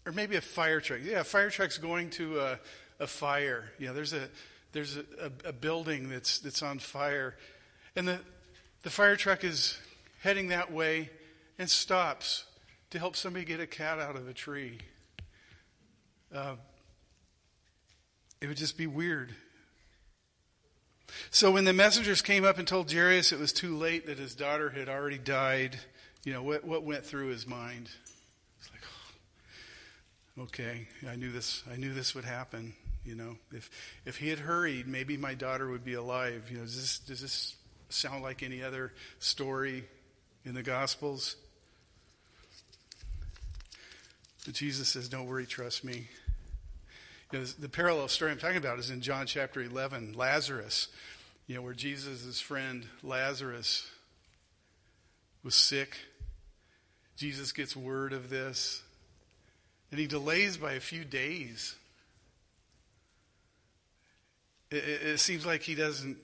or 0.06 0.12
maybe 0.12 0.36
a 0.36 0.42
fire 0.42 0.82
truck. 0.82 1.00
Yeah, 1.04 1.22
a 1.22 1.24
fire 1.24 1.50
truck's 1.50 1.78
going 1.78 2.10
to 2.12 2.40
a, 2.40 2.60
a 3.00 3.08
fire. 3.08 3.72
You 3.80 3.88
know, 3.88 3.94
there's 3.94 4.14
a 4.14 4.30
there's 4.76 4.98
a, 4.98 5.06
a, 5.22 5.50
a 5.50 5.54
building 5.54 6.10
that's, 6.10 6.40
that's 6.40 6.62
on 6.62 6.80
fire. 6.80 7.36
And 7.96 8.06
the, 8.06 8.20
the 8.84 8.90
fire 8.90 9.16
truck 9.16 9.46
is 9.46 9.80
heading 10.22 10.50
that 10.50 10.70
way 10.70 11.10
and 11.58 11.70
stops 11.70 12.46
to 12.92 13.00
help 13.00 13.16
somebody 13.16 13.46
get 13.46 13.60
a 13.60 13.68
cat 13.68 14.00
out 14.00 14.16
of 14.16 14.28
a 14.28 14.34
tree. 14.34 14.80
Uh, 16.34 16.56
it 18.42 18.48
would 18.48 18.58
just 18.58 18.78
be 18.78 18.88
weird. 18.88 19.34
So 21.30 21.52
when 21.52 21.66
the 21.66 21.74
messengers 21.74 22.22
came 22.22 22.44
up 22.44 22.58
and 22.58 22.68
told 22.68 22.92
Jairus 22.92 23.32
it 23.32 23.40
was 23.40 23.54
too 23.54 23.78
late, 23.78 24.08
that 24.08 24.18
his 24.18 24.36
daughter 24.36 24.70
had 24.70 24.90
already 24.90 25.18
died, 25.18 25.78
you 26.24 26.34
know, 26.34 26.44
what, 26.44 26.66
what 26.66 26.84
went 26.84 27.06
through 27.06 27.28
his 27.28 27.48
mind? 27.48 27.90
It's 28.60 28.70
like, 28.72 28.82
oh, 30.38 30.44
okay, 30.44 30.88
I 31.08 31.16
knew 31.16 31.32
this, 31.32 31.64
I 31.72 31.78
knew 31.78 31.94
this 31.94 32.16
would 32.16 32.26
happen. 32.26 32.74
You 33.06 33.14
know, 33.14 33.38
if 33.52 33.70
if 34.04 34.18
he 34.18 34.30
had 34.30 34.40
hurried, 34.40 34.88
maybe 34.88 35.16
my 35.16 35.36
daughter 35.36 35.70
would 35.70 35.86
be 35.86 35.94
alive. 35.94 36.48
You 36.50 36.58
know, 36.58 36.64
does 36.64 36.76
this 36.76 36.98
does 36.98 37.22
this 37.22 37.56
sound 37.90 38.24
like 38.24 38.42
any 38.42 38.64
other 38.64 38.94
story 39.20 39.84
in 40.44 40.56
the 40.56 40.64
Gospels? 40.64 41.36
But 44.46 44.54
Jesus 44.54 44.90
says, 44.90 45.10
"Don't 45.10 45.28
worry, 45.28 45.46
trust 45.46 45.84
me." 45.84 46.08
You 47.32 47.40
know, 47.40 47.46
the 47.46 47.70
parallel 47.70 48.08
story 48.08 48.32
I'm 48.32 48.38
talking 48.38 48.58
about 48.58 48.80
is 48.80 48.92
in 48.92 49.02
John 49.02 49.26
chapter 49.26 49.62
11. 49.62 50.14
Lazarus, 50.14 50.88
You 51.48 51.56
know, 51.56 51.62
where 51.62 51.74
Jesus' 51.74 52.40
friend 52.40 52.88
Lazarus 53.04 53.90
was 55.44 55.54
sick. 55.54 55.98
Jesus 57.18 57.52
gets 57.52 57.76
word 57.76 58.14
of 58.14 58.30
this. 58.30 58.82
And 59.92 60.00
he 60.00 60.08
delays 60.08 60.58
by 60.58 60.74
a 60.74 60.80
few 60.80 61.06
days. 61.06 61.76
It, 64.72 64.84
it, 64.84 65.02
it 65.04 65.20
seems 65.20 65.46
like 65.46 65.62
he 65.62 65.76
doesn't 65.76 66.18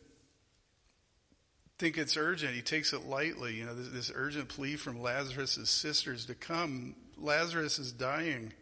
think 1.77 1.97
it's 1.97 2.17
urgent. 2.17 2.53
He 2.53 2.61
takes 2.61 2.93
it 2.93 3.05
lightly. 3.05 3.55
You 3.55 3.65
know, 3.65 3.75
this, 3.75 3.89
this 3.89 4.11
urgent 4.13 4.49
plea 4.49 4.75
from 4.75 5.01
Lazarus' 5.01 5.69
sisters 5.69 6.25
to 6.25 6.35
come. 6.35 6.95
Lazarus 7.21 7.79
is 7.79 7.91
dying. 7.91 8.53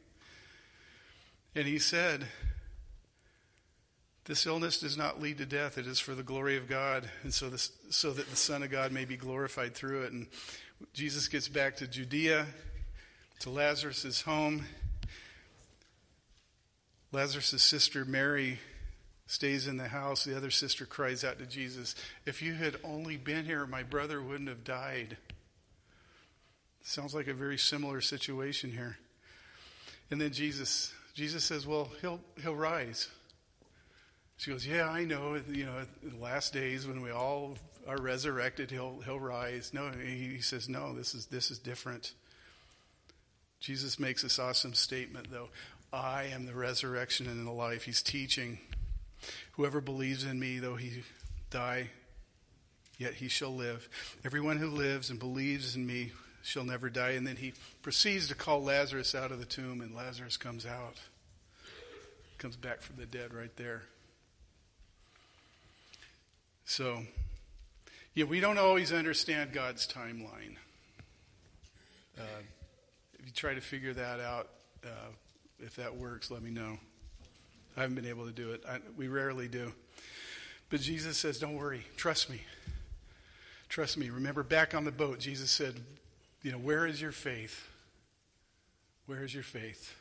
And 1.56 1.66
he 1.68 1.80
said, 1.80 2.28
This 4.26 4.46
illness 4.46 4.80
does 4.80 4.98
not 4.98 5.22
lead 5.22 5.38
to 5.40 5.46
death. 5.46 5.78
It 5.78 5.88
is 5.88 6.00
for 6.00 6.14
the 6.14 6.24
glory 6.24 6.58
of 6.58 6.68
God, 6.68 7.10
and 7.24 7.34
so, 7.34 7.50
this, 7.50 7.72
so 7.90 8.12
that 8.12 8.30
the 8.30 8.36
Son 8.36 8.62
of 8.64 8.70
God 8.70 8.92
may 8.92 9.06
be 9.06 9.18
glorified 9.18 9.76
through 9.76 10.04
it. 10.04 10.12
And 10.12 10.28
Jesus 10.94 11.28
gets 11.28 11.48
back 11.48 11.78
to 11.78 11.88
Judea, 11.88 12.46
to 13.40 13.50
Lazarus' 13.50 14.22
home. 14.22 14.66
Lazarus' 17.12 17.64
sister 17.64 18.06
Mary 18.06 18.60
stays 19.26 19.68
in 19.68 19.78
the 19.78 19.88
house. 19.88 20.26
The 20.26 20.38
other 20.38 20.52
sister 20.52 20.86
cries 20.86 21.24
out 21.24 21.40
to 21.40 21.46
Jesus, 21.46 21.96
If 22.26 22.42
you 22.42 22.54
had 22.54 22.76
only 22.84 23.18
been 23.18 23.46
here, 23.46 23.66
my 23.66 23.84
brother 23.84 24.22
wouldn't 24.22 24.50
have 24.50 24.64
died. 24.64 25.18
Sounds 26.90 27.14
like 27.14 27.28
a 27.28 27.36
very 27.36 27.60
similar 27.60 28.02
situation 28.02 28.72
here. 28.72 28.98
And 30.10 30.20
then 30.20 30.34
Jesus 30.34 30.92
Jesus 31.14 31.44
says, 31.44 31.68
Well, 31.68 31.88
he'll 32.02 32.20
he'll 32.42 32.56
rise. 32.56 33.10
She 34.38 34.50
goes, 34.50 34.66
Yeah, 34.66 34.90
I 34.90 35.06
know. 35.06 35.40
You 35.52 35.68
know, 35.68 35.86
the 36.02 36.18
last 36.18 36.52
days 36.52 36.88
when 36.88 37.04
we 37.04 37.12
all 37.12 37.60
are 37.88 38.02
resurrected, 38.02 38.72
he'll 38.72 39.02
he'll 39.06 39.20
rise. 39.20 39.72
No, 39.72 39.92
he 39.92 40.40
says, 40.42 40.68
No, 40.68 40.96
this 40.96 41.14
is 41.14 41.28
this 41.28 41.52
is 41.52 41.60
different. 41.60 42.14
Jesus 43.60 44.00
makes 44.00 44.24
this 44.24 44.40
awesome 44.40 44.74
statement 44.74 45.30
though. 45.30 45.50
I 45.94 46.24
am 46.34 46.48
the 46.48 46.56
resurrection 46.56 47.28
and 47.28 47.46
the 47.46 47.52
life. 47.52 47.84
He's 47.84 48.02
teaching. 48.02 48.58
Whoever 49.52 49.80
believes 49.80 50.24
in 50.24 50.40
me, 50.40 50.58
though 50.58 50.76
he 50.76 51.04
die, 51.52 51.92
yet 52.98 53.14
he 53.14 53.28
shall 53.28 53.56
live. 53.56 53.88
Everyone 54.26 54.58
who 54.58 54.72
lives 54.72 55.12
and 55.12 55.20
believes 55.20 55.76
in 55.76 55.86
me 55.86 56.14
shall 56.44 56.64
never 56.64 56.90
die. 56.90 57.12
And 57.12 57.26
then 57.26 57.36
he 57.36 57.54
proceeds 57.82 58.28
to 58.30 58.36
call 58.36 58.64
Lazarus 58.64 59.16
out 59.16 59.32
of 59.32 59.40
the 59.40 59.46
tomb, 59.46 59.82
and 59.82 59.96
Lazarus 59.96 60.38
comes 60.38 60.66
out. 60.66 60.98
Comes 62.38 62.56
back 62.56 62.82
from 62.82 62.96
the 62.96 63.06
dead 63.06 63.34
right 63.34 63.56
there. 63.58 63.84
So, 66.66 67.04
yeah, 68.14 68.26
we 68.26 68.40
don't 68.40 68.58
always 68.58 68.94
understand 68.94 69.54
God's 69.54 69.88
timeline. 69.88 70.56
Uh, 72.18 72.42
if 73.18 73.26
you 73.26 73.32
try 73.34 73.54
to 73.54 73.62
figure 73.62 73.94
that 73.94 74.20
out, 74.20 74.50
uh, 74.86 75.12
if 75.60 75.76
that 75.76 75.96
works, 75.96 76.32
let 76.32 76.42
me 76.42 76.52
know. 76.52 76.78
I 77.76 77.82
haven't 77.82 77.96
been 77.96 78.08
able 78.08 78.26
to 78.26 78.32
do 78.32 78.52
it. 78.52 78.64
I, 78.68 78.80
we 78.98 79.08
rarely 79.08 79.48
do. 79.48 79.74
But 80.70 80.82
Jesus 80.82 81.18
says, 81.18 81.40
Don't 81.40 81.56
worry. 81.56 81.86
Trust 81.98 82.30
me. 82.30 82.42
Trust 83.68 83.98
me. 83.98 84.10
Remember 84.10 84.44
back 84.44 84.74
on 84.74 84.84
the 84.84 84.92
boat, 84.92 85.20
Jesus 85.20 85.50
said, 85.50 85.76
You 86.42 86.54
know, 86.54 86.58
where 86.58 86.86
is 86.86 87.02
your 87.02 87.12
faith? 87.12 87.68
Where 89.06 89.24
is 89.24 89.34
your 89.34 89.44
faith? 89.44 89.96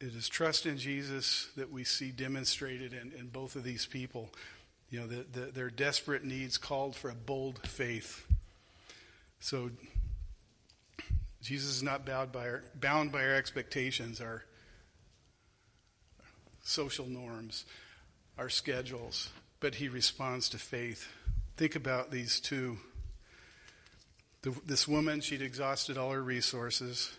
It 0.00 0.14
is 0.14 0.28
trust 0.28 0.64
in 0.64 0.78
Jesus 0.78 1.48
that 1.56 1.72
we 1.72 1.84
see 1.84 2.10
demonstrated 2.10 2.92
in, 2.92 3.12
in 3.18 3.26
both 3.28 3.56
of 3.56 3.64
these 3.64 3.84
people. 3.84 4.30
You 4.90 5.00
know, 5.00 5.06
the, 5.06 5.26
the, 5.32 5.46
their 5.46 5.70
desperate 5.70 6.24
needs 6.24 6.56
called 6.56 6.94
for 6.94 7.10
a 7.10 7.14
bold 7.14 7.58
faith. 7.66 8.24
So 9.40 9.70
Jesus 11.42 11.76
is 11.76 11.82
not 11.82 12.06
by 12.06 12.48
our, 12.48 12.62
bound 12.74 13.12
by 13.12 13.24
our 13.24 13.34
expectations, 13.34 14.20
our 14.20 14.44
social 16.62 17.06
norms, 17.06 17.64
our 18.38 18.48
schedules, 18.48 19.30
but 19.60 19.74
he 19.74 19.88
responds 19.88 20.48
to 20.50 20.58
faith. 20.58 21.08
Think 21.58 21.74
about 21.74 22.12
these 22.12 22.38
two. 22.38 22.78
The, 24.42 24.54
this 24.64 24.86
woman, 24.86 25.20
she'd 25.20 25.42
exhausted 25.42 25.98
all 25.98 26.12
her 26.12 26.22
resources. 26.22 27.12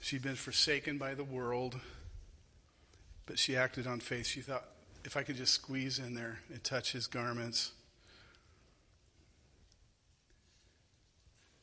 She'd 0.00 0.22
been 0.22 0.36
forsaken 0.36 0.96
by 0.96 1.14
the 1.14 1.24
world, 1.24 1.80
but 3.26 3.40
she 3.40 3.56
acted 3.56 3.88
on 3.88 3.98
faith. 3.98 4.28
She 4.28 4.42
thought, 4.42 4.64
if 5.04 5.16
I 5.16 5.24
could 5.24 5.36
just 5.36 5.54
squeeze 5.54 5.98
in 5.98 6.14
there 6.14 6.38
and 6.52 6.62
touch 6.62 6.92
his 6.92 7.08
garments, 7.08 7.72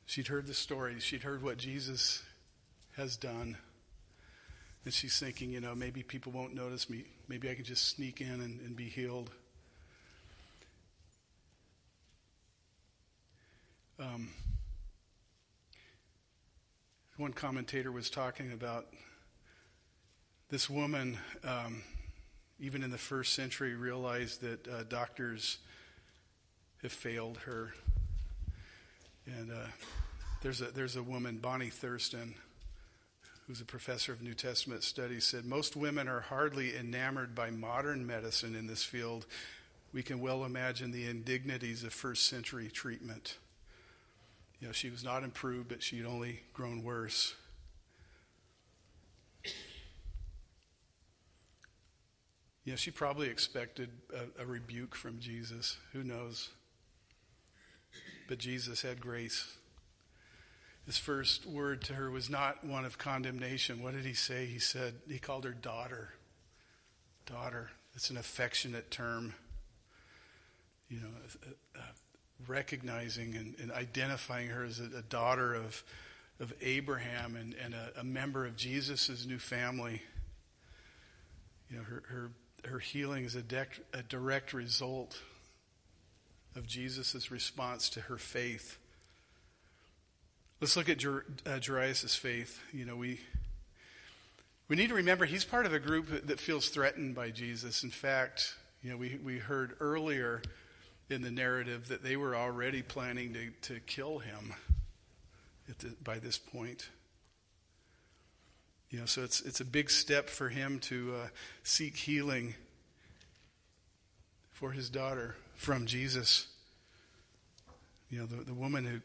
She'd 0.05 0.27
heard 0.27 0.45
the 0.45 0.53
story. 0.53 0.99
She'd 0.99 1.23
heard 1.23 1.41
what 1.41 1.57
Jesus 1.57 2.21
has 2.97 3.17
done. 3.17 3.57
And 4.85 4.93
she's 4.93 5.17
thinking, 5.17 5.49
you 5.49 5.59
know, 5.59 5.73
maybe 5.73 6.03
people 6.03 6.31
won't 6.31 6.53
notice 6.53 6.87
me. 6.87 7.05
Maybe 7.27 7.49
I 7.49 7.55
can 7.55 7.63
just 7.63 7.87
sneak 7.87 8.21
in 8.21 8.27
and, 8.27 8.59
and 8.59 8.75
be 8.75 8.89
healed. 8.89 9.31
Um, 13.99 14.29
one 17.17 17.31
commentator 17.31 17.91
was 17.91 18.09
talking 18.09 18.51
about 18.51 18.87
this 20.49 20.67
woman, 20.67 21.19
um, 21.43 21.83
even 22.59 22.81
in 22.81 22.89
the 22.89 22.97
first 22.97 23.33
century, 23.33 23.75
realized 23.75 24.41
that 24.41 24.67
uh, 24.67 24.83
doctors 24.89 25.59
have 26.81 26.91
failed 26.91 27.37
her. 27.45 27.73
And 29.27 29.51
uh, 29.51 29.67
there's 30.41 30.61
a 30.61 30.65
there's 30.65 30.95
a 30.95 31.03
woman, 31.03 31.37
Bonnie 31.37 31.69
Thurston, 31.69 32.33
who's 33.45 33.61
a 33.61 33.65
professor 33.65 34.11
of 34.11 34.23
New 34.23 34.33
Testament 34.33 34.81
studies, 34.81 35.23
said 35.23 35.45
most 35.45 35.75
women 35.75 36.07
are 36.07 36.21
hardly 36.21 36.75
enamored 36.75 37.35
by 37.35 37.51
modern 37.51 38.07
medicine 38.07 38.55
in 38.55 38.65
this 38.65 38.83
field. 38.83 39.27
We 39.93 40.01
can 40.01 40.19
well 40.19 40.45
imagine 40.45 40.91
the 40.91 41.07
indignities 41.07 41.83
of 41.83 41.93
first 41.93 42.25
century 42.25 42.69
treatment. 42.73 43.37
You 44.63 44.69
know, 44.69 44.73
she 44.73 44.89
was 44.89 45.03
not 45.03 45.25
improved, 45.25 45.67
but 45.67 45.83
she 45.83 45.97
had 45.97 46.05
only 46.05 46.39
grown 46.53 46.83
worse. 46.83 47.35
Yeah, 52.63 52.75
she 52.75 52.89
probably 52.89 53.27
expected 53.27 53.89
a, 54.13 54.41
a, 54.41 54.45
rebuke 54.45 54.95
from 54.95 55.19
Jesus. 55.19 55.75
Who 55.91 56.01
knows? 56.01 56.49
But 58.29 58.37
Jesus 58.37 58.83
had 58.83 59.01
grace. 59.01 59.53
His 60.85 60.97
first 60.97 61.45
word 61.45 61.81
to 61.81 61.95
her 61.95 62.09
was 62.09 62.29
not 62.29 62.63
one 62.63 62.85
of 62.85 62.97
condemnation. 62.97 63.83
What 63.83 63.95
did 63.95 64.05
he 64.05 64.13
say? 64.13 64.45
He 64.45 64.59
said, 64.59 64.93
he 65.09 65.19
called 65.19 65.43
her 65.43 65.51
daughter. 65.51 66.13
Daughter. 67.25 67.71
It's 67.95 68.09
an 68.09 68.15
affectionate 68.15 68.91
term. 68.91 69.33
You 70.87 71.01
know, 71.01 71.09
recognizing 72.49 73.35
and, 73.35 73.55
and, 73.59 73.71
identifying 73.71 74.49
her 74.49 74.63
as 74.63 74.79
a, 74.79 74.97
a, 74.97 75.01
daughter 75.01 75.53
of, 75.53 75.83
of 76.39 76.53
Abraham 76.61 77.35
and, 77.35 77.55
and 77.63 77.73
a, 77.73 77.91
a 77.99 78.03
member 78.03 78.45
of 78.45 78.55
Jesus' 78.55 79.25
new 79.25 79.39
family. 79.39 80.01
You 81.69 81.77
know, 81.77 81.83
her, 81.83 82.03
her, 82.07 82.31
her 82.69 82.79
healing 82.79 83.25
is 83.25 83.35
a, 83.35 83.41
dec- 83.41 83.81
a 83.93 84.03
direct 84.03 84.53
result 84.53 85.19
of 86.55 86.67
Jesus' 86.67 87.31
response 87.31 87.89
to 87.89 88.01
her 88.01 88.17
faith. 88.17 88.77
Let's 90.61 90.77
look 90.77 90.89
at 90.89 90.97
Jer- 90.97 91.25
uh, 91.45 91.59
Jairus' 91.65 92.15
faith. 92.15 92.61
You 92.71 92.85
know, 92.85 92.95
we 92.95 93.19
we 94.69 94.77
need 94.77 94.89
to 94.89 94.95
remember 94.95 95.25
he's 95.25 95.45
part 95.45 95.65
of 95.65 95.73
a 95.73 95.79
group 95.79 96.25
that 96.27 96.39
feels 96.39 96.69
threatened 96.69 97.15
by 97.15 97.31
Jesus. 97.31 97.83
In 97.83 97.89
fact, 97.89 98.55
you 98.81 98.89
know, 98.89 98.97
we, 98.97 99.19
we 99.23 99.37
heard 99.37 99.75
earlier 99.79 100.41
in 101.09 101.21
the 101.21 101.31
narrative 101.31 101.87
that 101.89 102.03
they 102.03 102.15
were 102.15 102.35
already 102.35 102.81
planning 102.81 103.33
to, 103.33 103.73
to 103.73 103.79
kill 103.81 104.19
him 104.19 104.53
the, 105.79 105.95
by 106.03 106.19
this 106.19 106.37
point. 106.37 106.89
You 108.89 108.99
know, 108.99 109.05
so 109.05 109.23
it's 109.23 109.41
it's 109.41 109.59
a 109.59 109.65
big 109.65 109.89
step 109.89 110.29
for 110.29 110.49
him 110.49 110.79
to 110.81 111.15
uh, 111.15 111.27
seek 111.63 111.95
healing 111.95 112.53
for 114.51 114.71
his 114.71 114.89
daughter 114.89 115.35
from 115.55 115.87
Jesus. 115.87 116.47
You 118.09 118.19
know, 118.19 118.25
the, 118.27 118.43
the 118.43 118.53
woman 118.53 118.85
who 118.85 118.99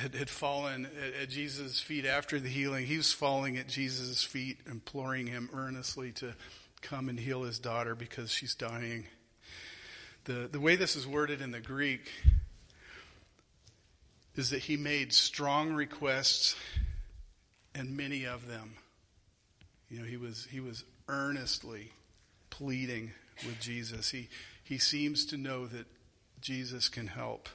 had, 0.00 0.14
had 0.14 0.30
fallen 0.30 0.86
at, 0.86 1.22
at 1.22 1.28
Jesus' 1.28 1.80
feet 1.80 2.06
after 2.06 2.38
the 2.38 2.48
healing, 2.48 2.86
he 2.86 2.96
was 2.96 3.12
falling 3.12 3.56
at 3.56 3.66
Jesus' 3.66 4.22
feet, 4.22 4.58
imploring 4.70 5.26
him 5.26 5.50
earnestly 5.52 6.12
to 6.12 6.34
come 6.80 7.08
and 7.08 7.18
heal 7.18 7.42
his 7.42 7.58
daughter 7.58 7.96
because 7.96 8.30
she's 8.30 8.54
dying. 8.54 9.06
The, 10.26 10.48
the 10.50 10.60
way 10.60 10.74
this 10.74 10.96
is 10.96 11.06
worded 11.06 11.40
in 11.40 11.52
the 11.52 11.60
Greek 11.60 12.10
is 14.34 14.50
that 14.50 14.58
he 14.58 14.76
made 14.76 15.12
strong 15.12 15.72
requests 15.72 16.56
and 17.76 17.96
many 17.96 18.24
of 18.26 18.48
them. 18.48 18.74
You 19.88 20.00
know, 20.00 20.04
he 20.04 20.16
was 20.16 20.48
he 20.50 20.58
was 20.58 20.82
earnestly 21.08 21.92
pleading 22.50 23.12
with 23.46 23.60
Jesus. 23.60 24.10
He 24.10 24.28
he 24.64 24.78
seems 24.78 25.26
to 25.26 25.36
know 25.36 25.66
that 25.68 25.86
Jesus 26.40 26.88
can 26.88 27.06
help. 27.06 27.48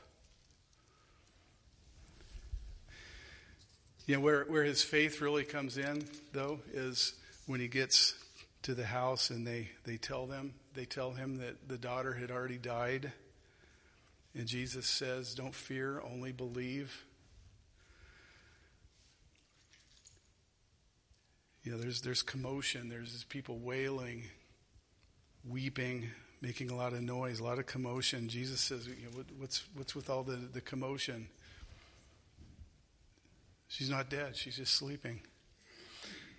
You 4.06 4.16
know, 4.16 4.22
where, 4.22 4.46
where 4.46 4.64
his 4.64 4.82
faith 4.82 5.22
really 5.22 5.44
comes 5.44 5.78
in, 5.78 6.06
though, 6.32 6.60
is 6.74 7.14
when 7.48 7.60
he 7.60 7.68
gets 7.68 8.16
to 8.64 8.74
the 8.74 8.86
house 8.86 9.30
and 9.30 9.46
they, 9.46 9.70
they 9.86 9.98
tell 9.98 10.26
them, 10.26 10.54
they 10.74 10.86
tell 10.86 11.12
him 11.12 11.38
that 11.38 11.68
the 11.68 11.78
daughter 11.78 12.14
had 12.14 12.32
already 12.32 12.58
died. 12.58 13.12
And 14.34 14.48
Jesus 14.48 14.88
says, 14.88 15.34
Don't 15.36 15.56
fear, 15.56 16.02
only 16.02 16.32
believe. 16.32 17.06
You 21.64 21.72
know, 21.72 21.78
there's, 21.78 22.02
there's 22.02 22.24
commotion, 22.24 22.90
there's 22.90 23.24
people 23.26 23.60
wailing, 23.60 24.24
weeping, 25.48 26.10
making 26.42 26.72
a 26.72 26.76
lot 26.76 26.94
of 26.94 27.02
noise, 27.02 27.40
a 27.40 27.44
lot 27.44 27.60
of 27.60 27.68
commotion. 27.68 28.28
Jesus 28.30 28.60
says, 28.60 28.88
you 28.88 29.06
know, 29.06 29.18
what, 29.18 29.26
what's, 29.38 29.64
what's 29.76 29.94
with 29.94 30.10
all 30.10 30.24
the, 30.24 30.38
the 30.38 30.62
commotion? 30.62 31.28
She's 33.68 33.90
not 33.90 34.10
dead, 34.10 34.36
she's 34.36 34.58
just 34.58 34.74
sleeping. 34.74 35.22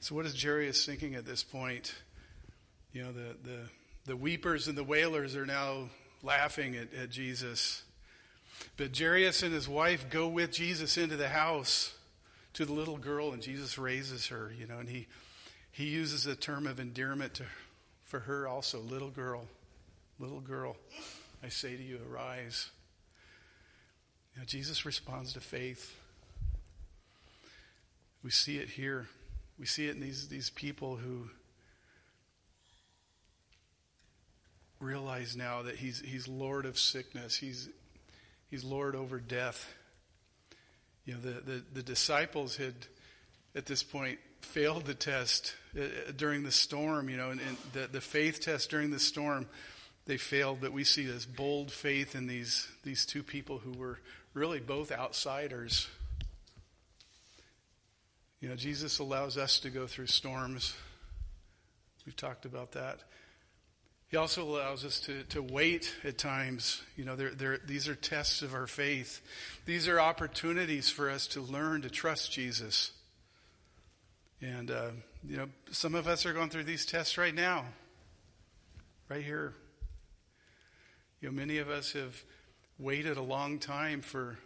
So, 0.01 0.16
what 0.16 0.27
is 0.27 0.42
Jairus 0.42 0.85
thinking 0.85 1.14
at 1.14 1.25
this 1.25 1.45
point? 1.45 1.95
You 2.92 3.05
know, 3.05 3.12
the, 3.12 3.37
the, 3.45 3.59
the 4.05 4.17
weepers 4.17 4.69
and 4.69 4.77
the 4.77 4.85
wailers 4.85 5.37
are 5.37 5.47
now 5.47 5.88
laughing 6.23 6.77
at, 6.77 6.93
at 6.95 7.11
Jesus. 7.11 7.83
But 8.77 8.97
Jairus 8.97 9.43
and 9.43 9.53
his 9.53 9.69
wife 9.69 10.11
go 10.11 10.29
with 10.29 10.53
Jesus 10.53 10.97
into 10.99 11.17
the 11.17 11.29
house 11.29 11.95
to 12.55 12.65
the 12.65 12.73
little 12.73 12.99
girl, 12.99 13.33
and 13.33 13.43
Jesus 13.43 13.79
raises 13.79 14.27
her, 14.29 14.53
you 14.59 14.67
know, 14.67 14.79
and 14.79 14.88
he, 14.88 15.07
he 15.71 15.87
uses 15.87 16.27
a 16.27 16.37
term 16.37 16.67
of 16.67 16.79
endearment 16.79 17.35
to, 17.35 17.45
for 18.05 18.21
her 18.21 18.47
also, 18.47 18.79
little 18.79 19.11
girl. 19.11 19.47
Little 20.19 20.41
girl, 20.41 20.77
I 21.43 21.49
say 21.49 21.77
to 21.77 21.83
you, 21.83 21.99
arise. 22.11 22.71
Now, 24.37 24.45
Jesus 24.45 24.85
responds 24.85 25.33
to 25.33 25.41
faith. 25.41 25.97
We 28.23 28.31
see 28.31 28.59
it 28.59 28.69
here. 28.69 29.09
We 29.59 29.67
see 29.67 29.88
it 29.88 29.95
in 29.95 30.01
these, 30.01 30.29
these 30.29 30.51
people 30.51 30.97
who 30.97 31.31
realize 34.83 35.37
now 35.37 35.62
that 35.62 35.77
he's, 35.77 36.01
he's 36.01 36.29
Lord 36.29 36.66
of 36.66 36.79
sickness, 36.79 37.37
he's, 37.37 37.68
he's 38.51 38.64
Lord 38.64 38.95
over 38.95 39.18
death. 39.18 39.73
You 41.05 41.14
know, 41.14 41.21
the, 41.21 41.40
the, 41.40 41.64
the 41.75 41.83
disciples 41.83 42.57
had, 42.57 42.75
at 43.55 43.66
this 43.66 43.83
point, 43.83 44.18
failed 44.40 44.85
the 44.85 44.95
test 44.95 45.55
uh, 45.79 46.12
during 46.16 46.42
the 46.42 46.53
storm, 46.53 47.09
you 47.09 47.16
know, 47.16 47.31
and, 47.31 47.40
and 47.40 47.57
the, 47.73 47.87
the 47.87 48.01
faith 48.01 48.40
test 48.40 48.71
during 48.71 48.90
the 48.90 49.01
storm 49.01 49.47
they 50.05 50.16
failed, 50.16 50.59
but 50.61 50.73
we 50.73 50.85
see 50.85 51.07
this 51.07 51.25
bold 51.25 51.71
faith 51.71 52.16
in 52.16 52.27
these, 52.27 52.66
these 52.83 53.07
two 53.07 53.23
people 53.23 53.59
who 53.59 53.73
were 53.73 54.01
really 54.35 54.59
both 54.59 54.90
outsiders. 54.90 55.88
You 58.40 58.49
know, 58.49 58.57
Jesus 58.57 58.99
allows 58.99 59.37
us 59.37 59.61
to 59.61 59.71
go 59.71 59.87
through 59.87 60.07
storms. 60.07 60.75
We've 62.05 62.16
talked 62.16 62.45
about 62.45 62.73
that. 62.73 62.99
He 64.12 64.16
also 64.16 64.44
allows 64.44 64.85
us 64.85 65.01
to, 65.01 65.25
to 65.31 65.42
wait 65.42 65.92
at 66.05 66.18
times. 66.18 66.83
You 66.96 67.05
know, 67.05 67.16
they're, 67.16 67.35
they're, 67.35 67.59
these 67.66 67.88
are 67.88 67.96
tests 67.96 68.42
of 68.42 68.55
our 68.55 68.68
faith. 68.68 69.20
These 69.66 69.88
are 69.88 69.98
opportunities 69.98 70.88
for 70.88 71.11
us 71.11 71.27
to 71.29 71.40
learn 71.40 71.83
to 71.83 71.90
trust 71.90 72.31
Jesus. 72.31 72.92
And, 74.40 74.70
uh, 74.70 74.90
you 75.27 75.37
know, 75.37 75.48
some 75.72 75.96
of 75.96 76.07
us 76.07 76.25
are 76.27 76.33
going 76.33 76.51
through 76.51 76.64
these 76.64 76.87
tests 76.87 77.18
right 77.18 77.35
now, 77.35 77.64
right 79.09 79.25
here 79.25 79.55
you 81.22 81.29
know, 81.29 81.35
many 81.35 81.59
of 81.59 81.70
us 81.70 81.92
have 81.92 82.20
waited 82.79 83.16
a 83.16 83.22
long 83.22 83.61
time 83.61 84.03
for 84.03 84.37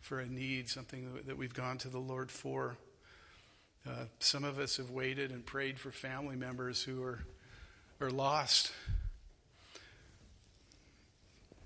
for 0.00 0.20
a 0.20 0.26
need, 0.26 0.68
something 0.68 1.20
that 1.26 1.36
we've 1.36 1.54
gone 1.54 1.76
to 1.78 1.88
the 1.88 1.98
Lord 1.98 2.30
for. 2.30 2.76
Uh, 3.86 4.06
some 4.20 4.42
of 4.42 4.58
us 4.58 4.78
have 4.78 4.90
waited 4.90 5.30
and 5.30 5.44
prayed 5.44 5.78
for 5.78 5.90
family 5.90 6.34
members 6.34 6.82
who 6.82 7.02
are 7.02 7.20
are 8.00 8.10
lost. 8.10 8.72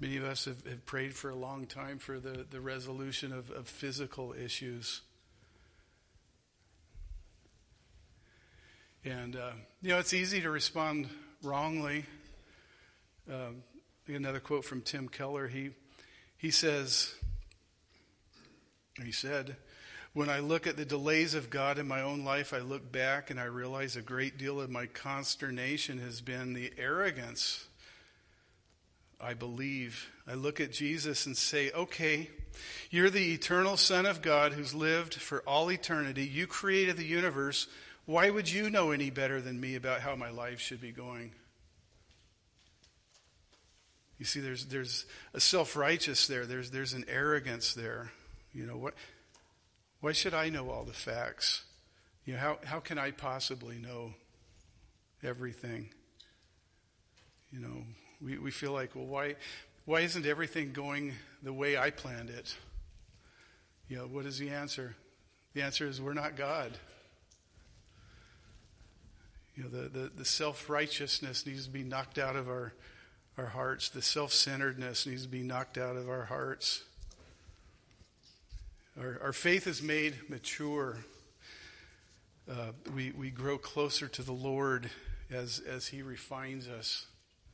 Many 0.01 0.17
of 0.17 0.25
us 0.25 0.47
have, 0.47 0.67
have 0.67 0.85
prayed 0.87 1.15
for 1.15 1.31
a 1.31 1.37
long 1.37 1.67
time 1.67 1.99
for 1.99 2.19
the, 2.19 2.45
the 2.51 2.61
resolution 2.61 3.33
of, 3.33 3.51
of 3.51 3.69
physical 3.69 4.33
issues. 4.33 5.03
And, 9.05 9.37
uh, 9.37 9.53
you 9.81 9.91
know, 9.91 9.99
it's 9.99 10.15
easy 10.15 10.41
to 10.41 10.51
respond 10.51 11.09
wrongly 11.43 12.05
um, 13.33 13.63
another 14.09 14.41
quote 14.41 14.65
from 14.65 14.81
Tim 14.81 15.09
Keller. 15.09 15.49
He, 15.49 15.71
he 16.37 16.51
says, 16.51 17.15
he 19.03 19.13
said, 19.13 19.57
when 20.15 20.29
I 20.29 20.41
look 20.41 20.67
at 20.67 20.77
the 20.77 20.85
delays 20.85 21.35
of 21.35 21.49
God 21.49 21.79
in 21.79 21.89
my 21.89 22.03
own 22.03 22.25
life, 22.25 22.53
I 22.53 22.59
look 22.59 22.93
back 22.93 23.31
and 23.31 23.41
I 23.41 23.45
realize 23.45 23.97
a 23.97 24.03
great 24.03 24.37
deal 24.37 24.61
of 24.61 24.71
my 24.71 24.87
consternation 24.87 25.99
has 26.01 26.21
been 26.21 26.53
the 26.53 26.73
arrogance. 26.77 27.67
I 29.21 29.35
believe. 29.35 30.11
I 30.27 30.35
look 30.35 30.61
at 30.61 30.73
Jesus 30.73 31.27
and 31.27 31.37
say, 31.37 31.71
okay, 31.71 32.29
you're 32.91 33.09
the 33.09 33.33
eternal 33.33 33.77
Son 33.77 34.05
of 34.05 34.21
God 34.21 34.53
who's 34.53 34.75
lived 34.75 35.15
for 35.15 35.41
all 35.47 35.71
eternity. 35.71 36.25
You 36.25 36.47
created 36.47 36.97
the 36.97 37.05
universe. 37.05 37.69
Why 38.05 38.31
would 38.31 38.51
you 38.51 38.69
know 38.69 38.91
any 38.91 39.11
better 39.11 39.41
than 39.41 39.61
me 39.61 39.77
about 39.77 40.01
how 40.01 40.17
my 40.17 40.31
life 40.31 40.61
should 40.61 40.81
be 40.81 40.91
going? 40.91 41.33
You 44.19 44.25
see, 44.25 44.41
there's, 44.41 44.67
there's 44.67 45.07
a 45.35 45.41
self 45.41 45.77
righteous 45.77 46.27
there, 46.27 46.45
there's, 46.45 46.71
there's 46.71 46.93
an 46.93 47.05
arrogance 47.09 47.75
there. 47.75 48.11
You 48.53 48.67
know, 48.67 48.77
what, 48.77 48.95
why 50.03 50.11
should 50.11 50.35
I 50.35 50.49
know 50.49 50.69
all 50.69 50.83
the 50.83 50.93
facts? 50.93 51.63
You 52.25 52.35
know, 52.35 52.41
how, 52.41 52.59
how 52.65 52.81
can 52.81 52.99
I 52.99 53.13
possibly 53.13 53.79
know 53.79 54.15
everything? 55.23 55.91
You 57.53 57.61
know, 57.61 57.85
we, 58.21 58.37
we 58.37 58.51
feel 58.51 58.73
like, 58.73 58.97
well, 58.97 59.07
why, 59.07 59.37
why 59.85 60.01
isn't 60.01 60.27
everything 60.27 60.73
going 60.73 61.13
the 61.41 61.53
way 61.53 61.79
I 61.79 61.91
planned 61.91 62.31
it? 62.31 62.57
You 63.89 63.99
know, 63.99 64.07
what 64.09 64.27
is 64.27 64.39
the 64.39 64.51
answer? 64.51 64.97
The 65.55 65.63
answer 65.63 65.87
is 65.87 66.03
we're 66.03 66.15
not 66.15 66.35
God. 66.37 66.73
You 69.55 69.63
know, 69.65 69.69
the, 69.69 69.89
the, 69.89 70.11
the 70.17 70.25
self 70.25 70.69
righteousness 70.69 71.47
needs 71.47 71.67
to 71.67 71.71
be 71.71 71.85
knocked 71.85 72.19
out 72.19 72.35
of 72.35 72.49
our, 72.49 72.73
our 73.39 73.47
hearts. 73.47 73.89
The 73.89 74.03
self 74.03 74.33
centeredness 74.33 75.07
needs 75.07 75.23
to 75.23 75.29
be 75.29 75.45
knocked 75.45 75.79
out 75.79 75.95
of 75.95 76.09
our 76.09 76.25
hearts. 76.25 76.83
Our, 79.01 79.19
our 79.23 79.33
faith 79.33 79.67
is 79.67 79.83
made 79.83 80.29
mature. 80.29 80.99
Uh, 82.51 82.73
we, 82.95 83.11
we 83.13 83.31
grow 83.31 83.57
closer 83.57 84.07
to 84.09 84.23
the 84.23 84.33
Lord 84.33 84.91
as, 85.31 85.61
as 85.61 85.87
He 85.87 86.03
refines 86.03 86.69
us 86.69 87.07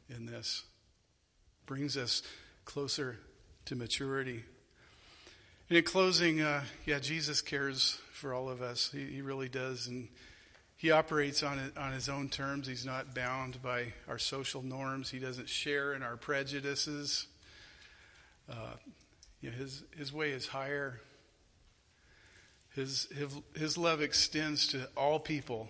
in 0.08 0.26
this, 0.26 0.64
brings 1.64 1.96
us 1.96 2.22
closer 2.64 3.20
to 3.66 3.76
maturity. 3.76 4.42
And 5.68 5.78
in 5.78 5.84
closing, 5.84 6.40
uh, 6.40 6.64
yeah, 6.86 6.98
Jesus 6.98 7.40
cares 7.40 8.00
for 8.12 8.34
all 8.34 8.48
of 8.48 8.60
us. 8.60 8.90
He, 8.90 9.04
he 9.04 9.22
really 9.22 9.48
does. 9.48 9.86
And 9.86 10.08
he 10.76 10.90
operates 10.90 11.44
on, 11.44 11.70
on 11.76 11.92
his 11.92 12.08
own 12.08 12.30
terms. 12.30 12.66
He's 12.66 12.84
not 12.86 13.14
bound 13.14 13.62
by 13.62 13.92
our 14.08 14.18
social 14.18 14.62
norms. 14.62 15.10
He 15.10 15.20
doesn't 15.20 15.48
share 15.48 15.94
in 15.94 16.02
our 16.02 16.16
prejudices. 16.16 17.28
Uh, 18.50 18.74
you 19.40 19.50
know, 19.50 19.56
his, 19.56 19.84
his 19.96 20.12
way 20.12 20.30
is 20.30 20.48
higher. 20.48 21.00
His, 22.78 23.08
his, 23.12 23.32
his 23.56 23.76
love 23.76 24.00
extends 24.00 24.68
to 24.68 24.88
all 24.96 25.18
people. 25.18 25.68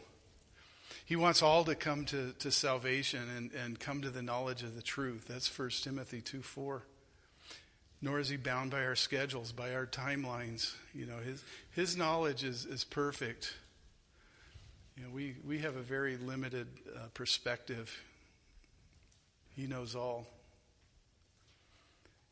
He 1.07 1.17
wants 1.17 1.41
all 1.41 1.65
to 1.65 1.75
come 1.75 2.05
to, 2.07 2.35
to 2.41 2.51
salvation 2.51 3.23
and, 3.35 3.51
and 3.53 3.81
come 3.81 4.03
to 4.03 4.11
the 4.11 4.21
knowledge 4.21 4.63
of 4.63 4.77
the 4.77 4.83
truth. 4.83 5.25
That's 5.27 5.59
1 5.59 5.71
Timothy 5.83 6.21
2 6.21 6.43
4. 6.43 6.83
Nor 8.03 8.21
is 8.21 8.29
he 8.29 8.37
bound 8.37 8.71
by 8.71 8.85
our 8.85 8.95
schedules, 8.95 9.53
by 9.53 9.73
our 9.75 9.87
timelines. 9.87 10.75
You 10.95 11.07
know, 11.07 11.17
his, 11.17 11.43
his 11.71 11.97
knowledge 11.97 12.45
is, 12.45 12.67
is 12.67 12.85
perfect. 12.85 13.55
You 14.99 15.05
know, 15.05 15.11
we, 15.11 15.37
we 15.47 15.61
have 15.61 15.77
a 15.77 15.83
very 15.83 16.19
limited 16.19 16.67
uh, 16.95 17.07
perspective. 17.15 18.03
He 19.57 19.67
knows 19.67 19.97
all. 19.97 20.27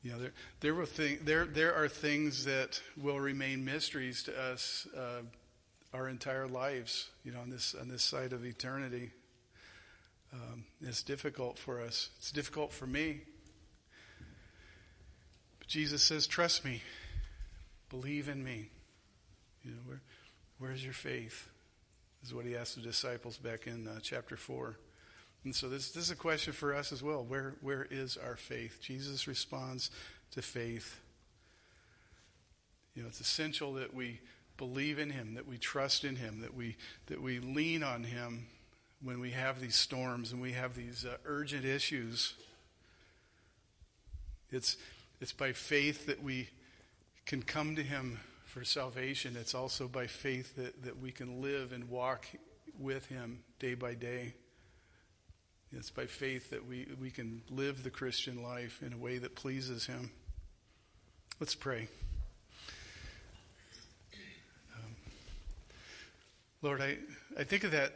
You 0.07 0.13
know, 0.13 0.19
there, 0.19 0.33
there, 0.61 0.75
will 0.75 0.87
thing, 0.87 1.19
there, 1.25 1.47
there 1.47 1.75
are 1.75 1.89
things 1.89 2.45
that 2.45 2.81
will 2.97 3.19
remain 3.19 3.65
mysteries 3.65 4.23
to 4.23 4.41
us 4.41 4.87
uh, 4.97 5.23
our 5.93 6.09
entire 6.09 6.47
lives, 6.47 7.09
you 7.25 7.33
know, 7.33 7.41
on 7.41 7.51
this, 7.51 7.75
on 7.75 7.89
this 7.89 8.05
side 8.05 8.33
of 8.33 8.45
eternity. 8.45 9.11
Um, 10.33 10.65
it's 10.81 11.03
difficult 11.03 11.59
for 11.59 11.81
us. 11.81 12.11
It's 12.19 12.31
difficult 12.31 12.73
for 12.73 12.87
me. 12.87 13.23
But 15.59 15.67
Jesus 15.67 16.05
says, 16.05 16.29
trust 16.29 16.65
me. 16.65 16.83
Believe 17.91 18.29
in 18.29 18.45
me. 18.45 18.71
You 19.65 19.73
know, 19.73 19.81
where, 19.87 20.03
where's 20.59 20.85
your 20.85 20.95
faith? 20.95 21.49
is 22.23 22.33
what 22.33 22.45
he 22.45 22.57
asked 22.57 22.77
the 22.77 22.81
disciples 22.81 23.39
back 23.39 23.67
in 23.67 23.89
uh, 23.89 23.99
chapter 24.03 24.37
4. 24.37 24.77
And 25.47 25.55
so 25.55 25.69
this, 25.69 25.93
this 25.93 26.03
is 26.03 26.11
a 26.11 26.17
question 26.17 26.53
for 26.53 26.75
us 26.75 26.91
as 26.91 27.05
well. 27.05 27.23
Where, 27.23 27.55
where 27.61 27.87
is 27.89 28.17
our 28.17 28.35
faith? 28.35 28.81
Jesus 28.83 29.29
responds 29.29 29.93
to 30.33 30.43
faith. 30.43 30.99
You 32.97 33.03
know, 33.03 33.09
it's 33.09 33.21
essential 33.21 33.75
that 33.75 33.95
we 33.95 34.19
believe 34.57 34.99
in 34.99 35.11
him, 35.11 35.35
that 35.35 35.47
we 35.47 35.57
trust 35.57 36.05
in 36.05 36.17
him, 36.17 36.41
that 36.41 36.53
we, 36.53 36.75
that 37.07 37.23
we 37.23 37.39
lean 37.39 37.85
on 37.85 38.03
him 38.03 38.49
when 39.01 39.21
we 39.21 39.31
have 39.31 39.61
these 39.61 39.77
storms 39.77 40.33
and 40.33 40.43
we 40.43 40.51
have 40.51 40.75
these 40.75 41.05
uh, 41.05 41.17
urgent 41.25 41.65
issues. 41.65 42.35
It's, 44.51 44.77
it's 45.21 45.33
by 45.33 45.53
faith 45.53 46.07
that 46.07 46.25
we 46.25 46.49
can 47.25 47.41
come 47.41 47.77
to 47.77 47.85
him 47.85 48.19
for 48.47 48.65
salvation. 48.65 49.37
It's 49.39 49.55
also 49.55 49.87
by 49.87 50.09
faith 50.09 50.57
that, 50.57 50.83
that 50.83 51.01
we 51.01 51.13
can 51.13 51.41
live 51.41 51.71
and 51.73 51.89
walk 51.89 52.27
with 52.81 53.07
him 53.07 53.45
day 53.61 53.75
by 53.75 53.95
day. 53.95 54.35
It's 55.77 55.91
by 55.91 56.07
faith 56.07 56.51
that 56.51 56.67
we, 56.67 56.89
we 57.01 57.11
can 57.11 57.43
live 57.51 57.83
the 57.83 57.91
Christian 57.91 58.43
life 58.43 58.83
in 58.85 58.95
a 58.95 58.97
way 58.97 59.19
that 59.19 59.35
pleases 59.35 59.87
him. 59.87 60.11
Let's 61.39 61.55
pray. 61.55 61.89
Um, 64.75 64.97
Lord, 66.63 66.81
I, 66.81 66.97
I 67.39 67.45
think 67.45 67.65
of 67.65 67.73
that 67.73 67.93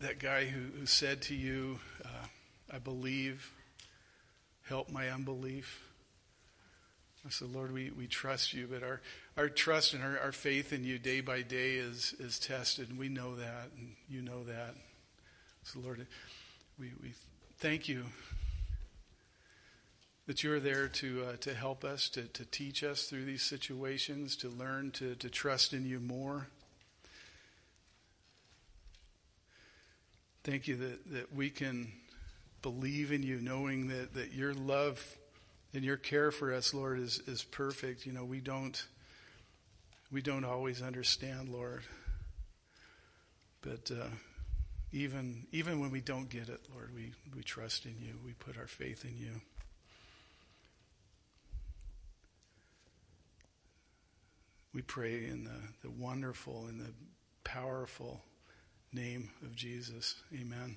that 0.00 0.18
guy 0.18 0.44
who, 0.44 0.78
who 0.78 0.86
said 0.86 1.22
to 1.22 1.34
you, 1.34 1.78
uh, 2.04 2.26
I 2.70 2.78
believe, 2.78 3.50
help 4.68 4.90
my 4.90 5.08
unbelief. 5.08 5.82
I 7.24 7.30
said, 7.30 7.48
Lord, 7.48 7.72
we, 7.72 7.90
we 7.90 8.06
trust 8.06 8.52
you, 8.52 8.68
but 8.70 8.82
our, 8.82 9.00
our 9.36 9.48
trust 9.48 9.94
and 9.94 10.04
our, 10.04 10.18
our 10.18 10.32
faith 10.32 10.72
in 10.72 10.84
you 10.84 10.98
day 10.98 11.20
by 11.20 11.42
day 11.42 11.76
is, 11.76 12.14
is 12.18 12.38
tested, 12.38 12.90
and 12.90 12.98
we 12.98 13.08
know 13.08 13.36
that, 13.36 13.70
and 13.78 13.94
you 14.08 14.20
know 14.20 14.44
that. 14.44 14.74
So, 15.66 15.80
Lord, 15.80 16.06
we, 16.78 16.92
we 17.02 17.12
thank 17.58 17.88
you 17.88 18.04
that 20.28 20.44
you're 20.44 20.60
there 20.60 20.86
to, 20.86 21.24
uh, 21.24 21.36
to 21.40 21.54
help 21.54 21.82
us, 21.82 22.08
to, 22.10 22.22
to 22.22 22.44
teach 22.44 22.84
us 22.84 23.06
through 23.06 23.24
these 23.24 23.42
situations, 23.42 24.36
to 24.36 24.48
learn 24.48 24.92
to, 24.92 25.16
to 25.16 25.28
trust 25.28 25.72
in 25.72 25.84
you 25.84 25.98
more. 25.98 26.46
Thank 30.44 30.68
you 30.68 30.76
that, 30.76 31.10
that 31.10 31.34
we 31.34 31.50
can 31.50 31.90
believe 32.62 33.10
in 33.10 33.24
you, 33.24 33.40
knowing 33.40 33.88
that, 33.88 34.14
that 34.14 34.32
your 34.32 34.54
love 34.54 35.04
and 35.74 35.82
your 35.82 35.96
care 35.96 36.30
for 36.30 36.54
us, 36.54 36.74
Lord, 36.74 37.00
is, 37.00 37.18
is 37.26 37.42
perfect. 37.42 38.06
You 38.06 38.12
know, 38.12 38.24
we 38.24 38.38
don't 38.38 38.80
we 40.12 40.22
don't 40.22 40.44
always 40.44 40.80
understand, 40.80 41.48
Lord. 41.48 41.82
But 43.62 43.90
uh, 43.90 44.06
even 44.96 45.46
even 45.52 45.80
when 45.80 45.90
we 45.90 46.00
don't 46.00 46.28
get 46.28 46.48
it, 46.48 46.60
Lord, 46.72 46.90
we, 46.94 47.12
we 47.34 47.42
trust 47.42 47.84
in 47.84 47.96
you. 48.00 48.14
We 48.24 48.32
put 48.32 48.56
our 48.56 48.66
faith 48.66 49.04
in 49.04 49.18
you. 49.18 49.40
We 54.72 54.82
pray 54.82 55.26
in 55.26 55.44
the, 55.44 55.88
the 55.88 55.90
wonderful 55.90 56.66
and 56.66 56.80
the 56.80 56.92
powerful 57.44 58.22
name 58.92 59.30
of 59.42 59.54
Jesus. 59.54 60.16
Amen. 60.34 60.76